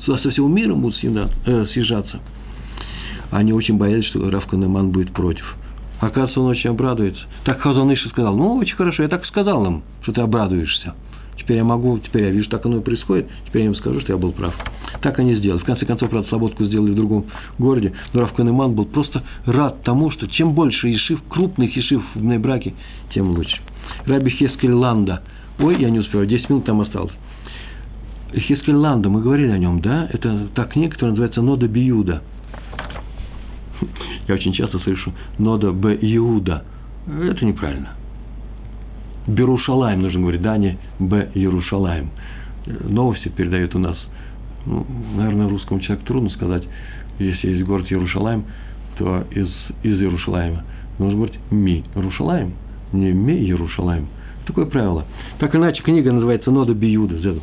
[0.04, 2.20] Сюда со всего мира будут э, съезжаться.
[3.30, 5.56] Они очень боялись, что Раф Канеман будет против.
[6.00, 7.22] Оказывается, он очень обрадуется.
[7.44, 10.94] Так Хазон Иша сказал, ну, очень хорошо, я так сказал им, что ты обрадуешься.
[11.36, 14.12] Теперь я могу, теперь я вижу, так оно и происходит, теперь я им скажу, что
[14.12, 14.54] я был прав.
[15.02, 15.60] Так они сделали.
[15.60, 17.26] В конце концов, правда, Слободку сделали в другом
[17.58, 22.24] городе, но Раф Канеман был просто рад тому, что чем больше ешив, крупных ешив в
[22.24, 22.74] Нейбраке,
[23.12, 23.58] тем лучше.
[24.06, 25.22] Раби Хескель Ланда.
[25.58, 27.12] Ой, я не успеваю, 10 минут там осталось.
[28.34, 30.08] Хескель Ланда, мы говорили о нем, да?
[30.12, 32.22] Это та книга, которая называется «Нода Биюда».
[34.26, 35.98] Я очень часто слышу «Нода Б.
[36.00, 36.64] Иуда».
[37.06, 37.90] Это неправильно.
[39.26, 41.30] Берушалаем нужно говорить, да, не Б.
[41.34, 42.10] Ярушалаем.
[42.66, 43.96] Новости передают у нас.
[44.66, 46.64] Ну, наверное, русскому человеку трудно сказать,
[47.18, 48.44] если есть город Ярушалаем,
[48.98, 49.48] то из,
[49.82, 50.64] из Ярушалаема.
[50.98, 52.54] Нужно говорить Ми Ярушалаем,
[52.92, 54.08] не Ми Ярушалаем.
[54.46, 55.06] Такое правило.
[55.38, 57.42] Так иначе книга называется Нода Биюда, Зеу.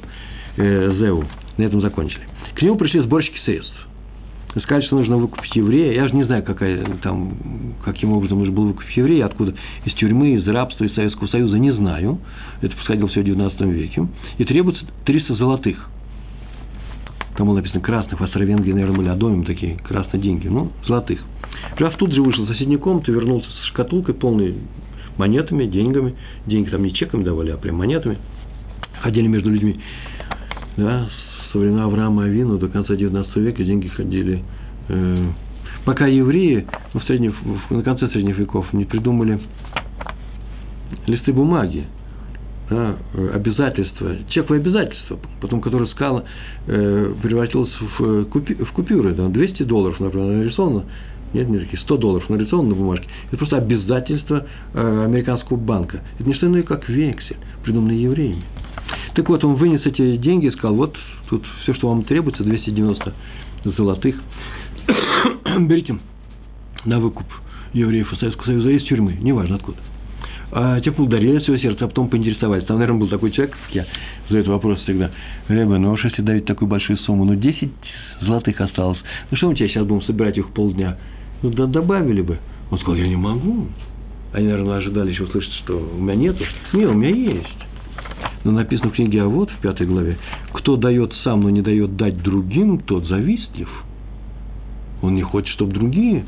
[0.57, 1.23] Э.
[1.57, 2.21] На этом закончили.
[2.55, 3.80] К нему пришли сборщики средств.
[4.59, 5.93] Сказали, что нужно выкупить еврея.
[5.93, 7.33] Я же не знаю, какая, там,
[7.85, 9.53] каким образом нужно было выкупить еврея, откуда,
[9.85, 12.19] из тюрьмы, из рабства, из Советского Союза, не знаю.
[12.61, 14.07] Это происходило все в 19 веке.
[14.37, 15.89] И требуется 300 золотых.
[17.37, 21.21] Там было написано красных, в Австро-Венгрии, наверное, были одомим такие, красные деньги, ну, золотых.
[21.79, 24.55] Жав тут же вышел в соседнюю комнату, вернулся с шкатулкой, полной
[25.17, 26.15] монетами, деньгами.
[26.45, 28.17] Деньги там не чеками давали, а прям монетами.
[29.01, 29.79] Ходили между людьми.
[30.77, 31.09] Да,
[31.51, 34.43] со времен Авраама Авину до конца 19 века деньги ходили.
[34.89, 35.25] Э,
[35.85, 37.33] пока евреи ну, в средних,
[37.69, 39.39] на конце средних веков не придумали
[41.07, 41.85] листы бумаги,
[42.69, 42.95] да,
[43.33, 46.23] обязательства, чековые обязательства, потом которое скала
[46.67, 50.85] э, превратилось в, в купюры, да, 200 долларов, например, нарисовано,
[51.33, 56.01] нет, не такие, 100 долларов нарисовано на бумажке, это просто обязательство э, американского банка.
[56.19, 58.43] Это не что иное, как вексель, придуманный евреями.
[59.15, 60.97] Так вот, он вынес эти деньги и сказал, вот
[61.29, 63.13] тут все, что вам требуется, 290
[63.65, 64.15] золотых,
[65.59, 65.97] берите
[66.85, 67.25] на выкуп
[67.73, 69.77] евреев из Советского Союза из тюрьмы, неважно откуда.
[70.53, 72.65] А те ударили свое сердце, а потом поинтересовались.
[72.65, 73.85] Там, наверное, был такой человек, как я,
[74.27, 75.11] задает вопрос всегда.
[75.47, 77.71] Рэбе, ну уж если давить такую большую сумму, ну 10
[78.21, 78.99] золотых осталось.
[79.29, 80.97] Ну что мы тебя сейчас будем собирать их полдня?
[81.41, 82.39] Ну да добавили бы.
[82.69, 83.67] Он сказал, я не могу.
[84.33, 86.43] Они, наверное, ожидали еще услышать, что у меня нету.
[86.73, 87.47] Не, у меня есть.
[88.43, 90.17] Но написано в книге А вот в пятой главе,
[90.53, 93.69] кто дает сам, но не дает дать другим, тот завистлив.
[95.01, 96.25] Он не хочет, чтобы другие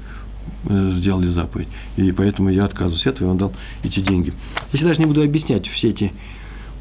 [0.66, 1.68] э, сделали заповедь.
[1.96, 3.54] И поэтому я отказываюсь от этого, и он дал
[3.84, 4.34] эти деньги.
[4.74, 6.12] Я даже не буду объяснять все эти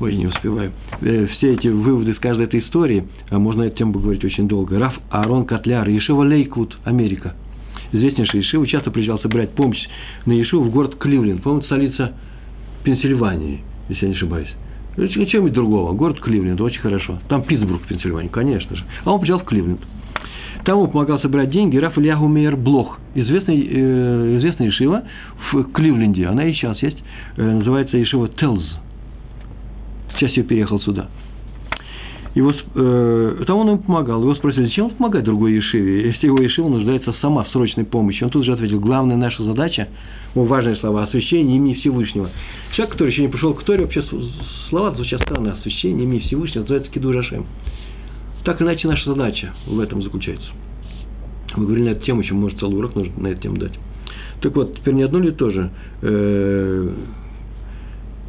[0.00, 0.72] Ой, не успеваю.
[1.00, 4.78] Э, все эти выводы из каждой этой истории, а можно эту тему поговорить очень долго.
[4.78, 7.34] Раф Аарон Котляр, Ешива Лейквуд, Америка.
[7.92, 9.82] Известнейший Ешива, часто приезжал собирать помощь
[10.24, 11.42] на Ешиву в город Кливленд.
[11.42, 12.12] По-моему, столица
[12.84, 14.48] Пенсильвании, если я не ошибаюсь.
[14.96, 15.92] Чем-нибудь другого.
[15.92, 17.18] Город Кливленд, очень хорошо.
[17.28, 18.84] Там Питтсбург, Пенсильвания, конечно же.
[19.04, 19.80] А он приезжал в Кливленд.
[20.64, 25.02] Там он помогал собирать деньги Раф Ильягу Мейер Блох, известный, э, известная Ишива
[25.50, 26.26] в Кливленде.
[26.26, 26.98] Она и сейчас есть,
[27.36, 28.64] э, называется Ишива Телз.
[30.14, 31.08] Сейчас я переехал сюда.
[32.34, 34.22] Его, э, там он им помогал.
[34.22, 38.24] Его спросили, зачем он помогает другой Ешиве, если его Ешива нуждается сама в срочной помощи.
[38.24, 39.88] Он тут же ответил, главная наша задача,
[40.34, 42.30] ну, важные слова, освящение имени Всевышнего.
[42.74, 44.02] Человек, который еще не пришел к Торе, вообще
[44.70, 47.44] слова звучат странно, освящение имени Всевышнего, называется Кидурашем.
[48.44, 50.48] Так иначе наша задача в этом заключается.
[51.54, 53.78] Мы говорили на эту тему, еще может целый урок нужно на эту тему дать.
[54.40, 55.70] Так вот, теперь не одно ли тоже,
[56.00, 56.88] э,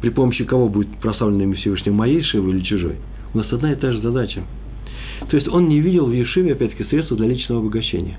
[0.02, 2.96] при помощи кого будет прославлено имя Всевышнего, моей Шивы или чужой?
[3.34, 4.42] У нас одна и та же задача.
[5.28, 8.16] То есть он не видел в Ешиве, опять-таки, средства для личного обогащения.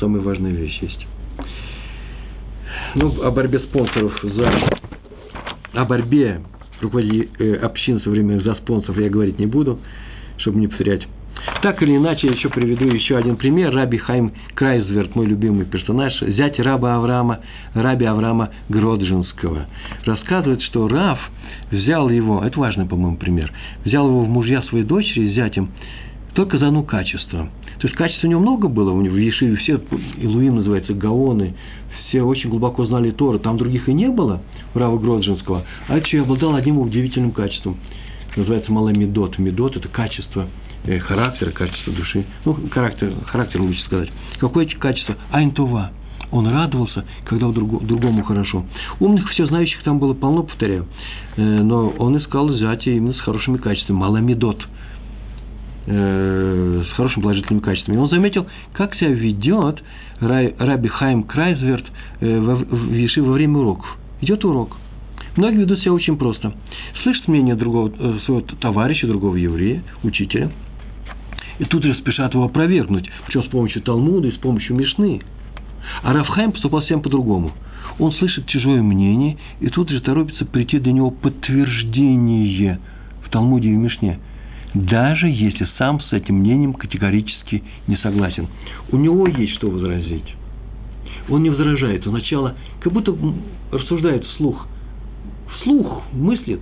[0.00, 1.06] Самая важная вещь есть.
[2.94, 4.52] Ну, о борьбе спонсоров за...
[5.74, 6.40] О борьбе
[6.80, 9.80] руководителей э, общин современных за спонсоров я говорить не буду,
[10.38, 11.06] чтобы не повторять
[11.62, 13.74] так или иначе, я еще приведу еще один пример.
[13.74, 17.40] Раби Хайм Крайзверт, мой любимый персонаж, зять раба Авраама,
[17.74, 19.66] раби Авраама Гроджинского.
[20.04, 21.18] Рассказывает, что Рав
[21.70, 23.52] взял его, это важный, по-моему, пример,
[23.84, 25.70] взял его в мужья своей дочери зятем
[26.32, 27.48] только за одно качество.
[27.78, 29.80] То есть качества у него много было, у него в Ешиве все,
[30.16, 31.54] Илуим называется, Гаоны,
[32.08, 34.40] все очень глубоко знали Тору, там других и не было,
[34.74, 37.76] у Рава Гроджинского, а еще обладал одним удивительным качеством,
[38.36, 39.38] называется Маламедот.
[39.38, 40.46] Медот– это качество–
[40.84, 42.24] характера, качество души.
[42.44, 44.10] Ну, характер, характер лучше сказать.
[44.38, 45.16] Какое качество?
[45.30, 45.90] Айнтува.
[46.30, 48.64] Он радовался, когда другому хорошо.
[48.98, 50.86] Умных, все знающих там было полно, повторяю.
[51.36, 53.98] Э, но он искал зятя именно с хорошими качествами.
[53.98, 54.62] Маламедот.
[55.86, 57.96] Э, с хорошими положительными качествами.
[57.96, 59.82] И он заметил, как себя ведет
[60.20, 61.84] Раби Хайм Крайзверт
[62.20, 63.86] в Виши во время уроков.
[64.20, 64.76] Идет урок.
[65.36, 66.52] Многие ведут себя очень просто.
[67.02, 67.90] Слышат мнение другого,
[68.24, 70.50] своего товарища, другого еврея, учителя–
[71.58, 75.20] и тут же спешат его опровергнуть, причем с помощью Талмуда и с помощью Мишны.
[76.02, 77.52] А Рафхайм поступал всем по-другому.
[77.98, 82.80] Он слышит чужое мнение и тут же торопится прийти до него подтверждение
[83.24, 84.18] в Талмуде и в Мишне,
[84.74, 88.48] даже если сам с этим мнением категорически не согласен.
[88.90, 90.34] У него есть что возразить.
[91.28, 93.16] Он не возражает, он сначала как будто
[93.70, 94.66] рассуждает вслух.
[95.56, 96.60] Вслух мыслит.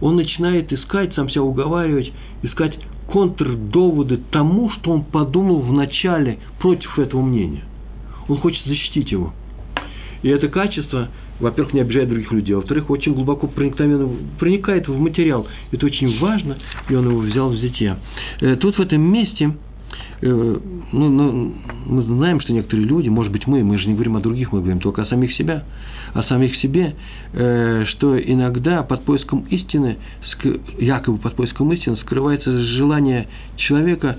[0.00, 2.12] Он начинает искать, сам себя уговаривать,
[2.42, 2.76] искать
[3.12, 7.62] контрдоводы тому, что он подумал в начале против этого мнения.
[8.26, 9.34] Он хочет защитить его.
[10.22, 11.08] И это качество,
[11.38, 15.46] во-первых, не обижает других людей, во-вторых, очень глубоко проникает в материал.
[15.72, 16.56] Это очень важно,
[16.88, 17.98] и он его взял в зятье.
[18.40, 19.52] Э, тут в этом месте
[20.20, 20.60] ну,
[20.92, 21.54] ну,
[21.86, 24.60] мы знаем, что некоторые люди, может быть, мы, мы же не говорим о других, мы
[24.60, 25.64] говорим только о самих себя,
[26.14, 26.94] о самих себе,
[27.32, 29.98] э, что иногда под поиском истины,
[30.78, 34.18] якобы под поиском истины, скрывается желание человека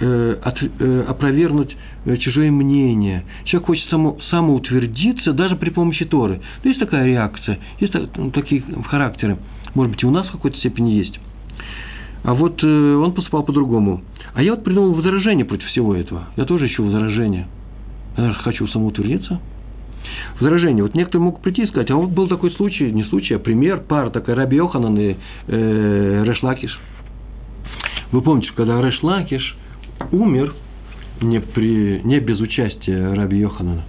[0.00, 3.24] э, от, э, опровергнуть э, чужое мнение.
[3.44, 6.40] Человек хочет само, самоутвердиться даже при помощи Торы.
[6.64, 9.38] Есть такая реакция, есть так, ну, такие характеры.
[9.74, 11.18] Может быть, и у нас в какой-то степени есть.
[12.24, 14.02] А вот э, он поступал по-другому.
[14.34, 16.28] А я вот придумал возражение против всего этого.
[16.36, 17.48] Я тоже ищу возражение.
[18.16, 19.40] Я хочу самоутвердиться.
[20.40, 20.82] Возражение.
[20.84, 23.82] Вот некоторые могут прийти и сказать, а вот был такой случай, не случай, а пример,
[23.88, 25.16] пара такая, Раби Йоханан и
[25.48, 26.78] э, Решлакиш.
[28.12, 29.56] Вы помните, когда Решлакиш
[30.12, 30.54] умер
[31.20, 33.82] не, при, не без участия Раби Йоханана.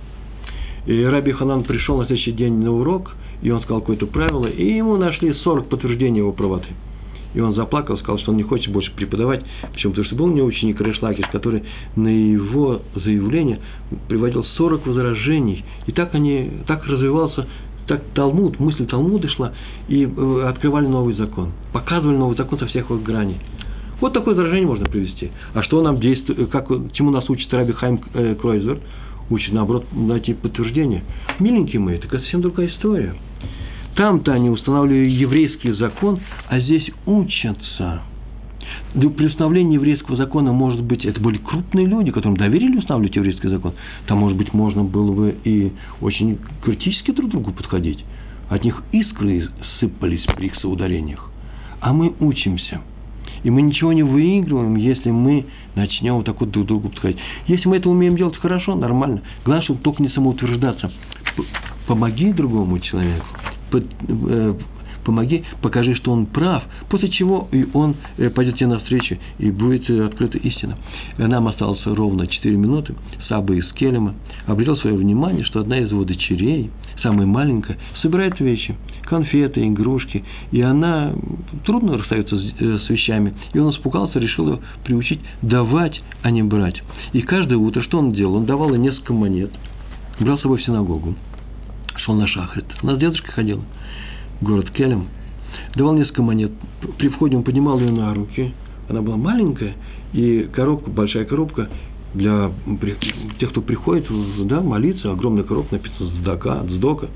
[0.86, 4.76] И Раби Йоханан пришел на следующий день на урок, и он сказал какое-то правило, и
[4.76, 6.70] ему нашли 40 подтверждений его правоты.
[7.34, 9.44] И он заплакал, сказал, что он не хочет больше преподавать.
[9.74, 9.94] Почему?
[9.94, 11.64] Потому что был у него ученик Решлакиш, который
[11.96, 13.60] на его заявление
[14.08, 15.66] приводил 40 возражений.
[15.88, 17.48] И так они, так развивался
[17.88, 19.54] так Талмуд, мысль Талмуда шла,
[19.88, 23.38] и э, открывали новый закон, показывали новый закон со всех его граней.
[24.00, 25.32] Вот такое возражение можно привести.
[25.54, 28.80] А что нам действует, как, чему нас учит Раби Хайм э, Кройзер?
[29.30, 31.04] Учит, наоборот, найти подтверждение.
[31.40, 33.16] Миленькие мои, это совсем другая история.
[33.96, 38.02] Там-то они устанавливали еврейский закон, а здесь учатся.
[38.94, 43.74] При установлении еврейского закона, может быть, это были крупные люди, которым доверили устанавливать еврейский закон.
[44.08, 45.72] Там, может быть, можно было бы и
[46.02, 48.04] очень критически друг к другу подходить.
[48.50, 51.30] От них искры сыпались при их соударениях.
[51.80, 52.82] А мы учимся.
[53.44, 57.20] И мы ничего не выигрываем, если мы начнем вот так вот друг к другу подходить.
[57.48, 59.22] Если мы это умеем делать хорошо, нормально.
[59.44, 60.92] Главное, чтобы только не самоутверждаться.
[61.88, 63.26] Помоги другому человеку
[65.04, 69.90] помоги, покажи, что он прав, после чего и он э, пойдет тебе навстречу, и будет
[69.90, 70.78] э, открыта истина.
[71.18, 72.96] Нам осталось ровно 4 минуты.
[73.28, 74.16] Саба из Келема
[74.48, 76.72] обрел свое внимание, что одна из его дочерей,
[77.02, 81.14] самая маленькая, собирает вещи, конфеты, игрушки, и она
[81.66, 83.34] трудно расстается с вещами.
[83.54, 86.82] И он испугался, решил ее приучить давать, а не брать.
[87.12, 88.36] И каждое утро что он делал?
[88.36, 89.52] Он давал ей несколько монет,
[90.20, 91.16] брал с собой в синагогу,
[91.98, 92.66] шел на шахрит.
[92.82, 93.64] У нас дедушка ходил,
[94.42, 95.08] город Келем,
[95.76, 96.52] давал несколько монет.
[96.98, 98.54] При входе он поднимал ее на руки.
[98.90, 99.76] Она была маленькая,
[100.12, 101.70] и коробка, большая коробка
[102.14, 102.52] для
[103.40, 104.08] тех, кто приходит
[104.48, 107.10] да, молиться, огромная коробка, написано «Сдака», «Сдока».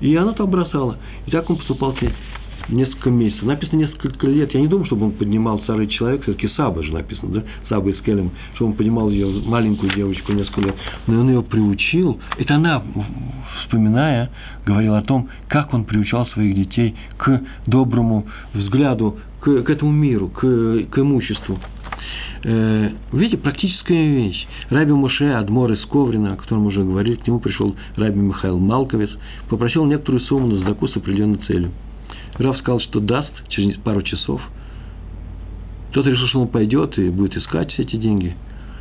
[0.00, 0.98] И она там бросала.
[1.26, 2.12] И так он поступал с ней
[2.68, 3.42] несколько месяцев.
[3.42, 4.52] Написано несколько лет.
[4.54, 7.42] Я не думаю, чтобы он поднимал старый человек, все-таки Саба же написано, да?
[7.68, 10.74] Саба из Келем, чтобы он поднимал ее, маленькую девочку, несколько лет.
[11.06, 12.20] Но он ее приучил.
[12.38, 12.82] Это она,
[13.62, 14.30] вспоминая,
[14.64, 20.28] говорила о том, как он приучал своих детей к доброму взгляду, к, к этому миру,
[20.28, 21.58] к, к имуществу.
[22.44, 24.46] Э, видите, практическая вещь.
[24.70, 29.10] Раби Муше Адмор из Коврина, о котором уже говорили, к нему пришел Раби Михаил Малковец,
[29.48, 31.70] попросил некоторую сумму на сдаку с определенной целью.
[32.38, 34.40] Раф сказал, что даст через пару часов.
[35.92, 38.36] Тот решил, что он пойдет и будет искать все эти деньги.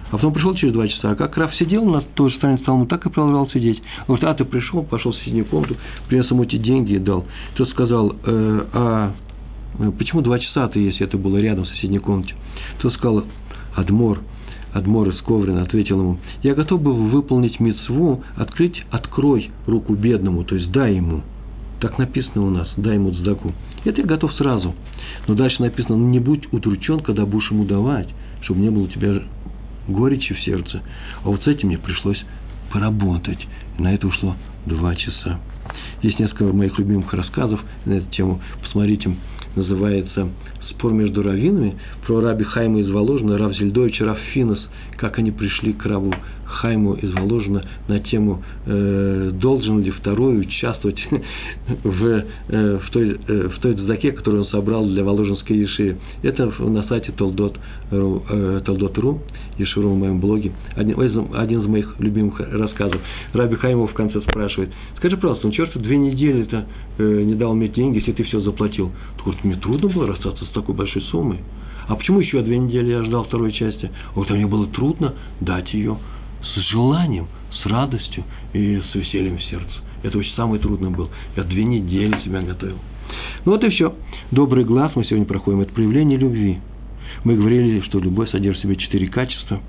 [0.10, 1.12] А потом пришел через два часа.
[1.12, 3.82] А как Раф сидел на той же стороне стола, так и продолжал сидеть.
[4.08, 5.78] Он говорит, а ты пришел, пошел в соседнюю комнату,
[6.08, 7.26] принес ему эти деньги и дал.
[7.56, 9.14] Тот сказал, э, а
[9.80, 12.36] э, почему два часа ты, если это было рядом в соседней комнате?
[12.80, 13.24] Тот сказал,
[13.76, 14.20] Адмор,
[14.74, 20.56] Адмор из Коврина ответил ему, я готов был выполнить мецву, открыть, открой руку бедному, то
[20.56, 21.22] есть дай ему–
[21.80, 23.54] так написано у нас, дай ему цдаку.
[23.84, 24.74] Это я готов сразу.
[25.28, 28.08] Но дальше написано, ну не будь удручен, когда будешь ему давать,
[28.42, 29.22] чтобы не было у тебя
[29.88, 30.82] горечи в сердце.
[31.24, 32.22] А вот с этим мне пришлось
[32.72, 33.40] поработать.
[33.78, 35.40] И на это ушло два часа.
[36.02, 38.42] Есть несколько моих любимых рассказов на эту тему.
[38.62, 39.16] Посмотрите,
[39.56, 40.30] называется
[40.70, 44.60] «Спор между раввинами» про раби Хайма из Воложина, Рав Зельдович Рав Финос,
[44.98, 46.14] как они пришли к Раву
[46.56, 51.00] Хайму из Воложина на тему, э, должен ли второй участвовать
[51.84, 55.98] в, э, в, той, э, в той дзаке, которую он собрал для Воложинской Еши.
[56.24, 59.22] Это на сайте Толдот.ру, э, Толдот.ру
[59.58, 60.52] Ешуру в моем блоге.
[60.76, 61.00] Один,
[61.34, 63.00] один из моих любимых рассказов.
[63.34, 66.66] Раби Хаймов в конце спрашивает, скажи, пожалуйста, ну черт, две недели-то
[66.98, 68.92] э, не дал мне деньги, если ты все заплатил.
[69.24, 71.40] Говорит, мне трудно было расстаться с такой большой суммой.
[71.88, 73.92] А почему еще две недели я ждал второй части?
[74.16, 75.98] Вот мне было трудно дать ее
[76.56, 79.74] с желанием, с радостью и с весельем в сердце.
[80.04, 81.10] Это очень самый трудный был.
[81.36, 82.78] Я две недели себя готовил.
[83.46, 83.94] Ну вот и все.
[84.32, 85.62] Добрый глаз мы сегодня проходим.
[85.62, 86.60] Это проявление любви.
[87.24, 89.60] Мы говорили, что любовь содержит в себе четыре качества.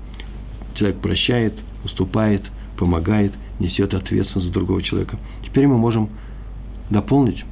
[0.75, 2.43] Человек прощает, уступает,
[2.77, 5.17] помогает, несет ответственность за другого человека.
[5.43, 6.09] Теперь мы можем
[6.89, 7.43] дополнить,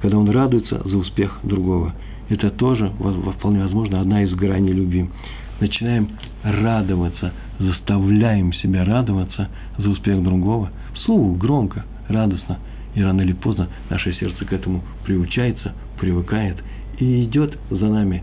[0.00, 1.94] когда он радуется за успех другого.
[2.28, 2.92] Это тоже,
[3.38, 5.08] вполне возможно, одна из граней любви.
[5.60, 6.08] начинаем
[6.42, 9.48] радоваться, заставляем себя радоваться
[9.78, 12.58] за успех другого, вслух, громко, радостно,
[12.94, 16.56] и рано или поздно наше сердце к этому приучается, привыкает
[16.98, 18.22] и идет за нами.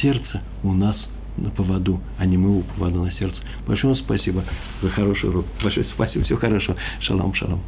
[0.00, 0.96] Сердце у нас
[1.36, 3.36] на поводу, а не мы у поводу на сердце.
[3.66, 4.44] Большое спасибо
[4.82, 5.46] за хороший урок.
[5.62, 6.76] Большое спасибо, всего хорошего.
[7.00, 7.60] Шалом, шалом.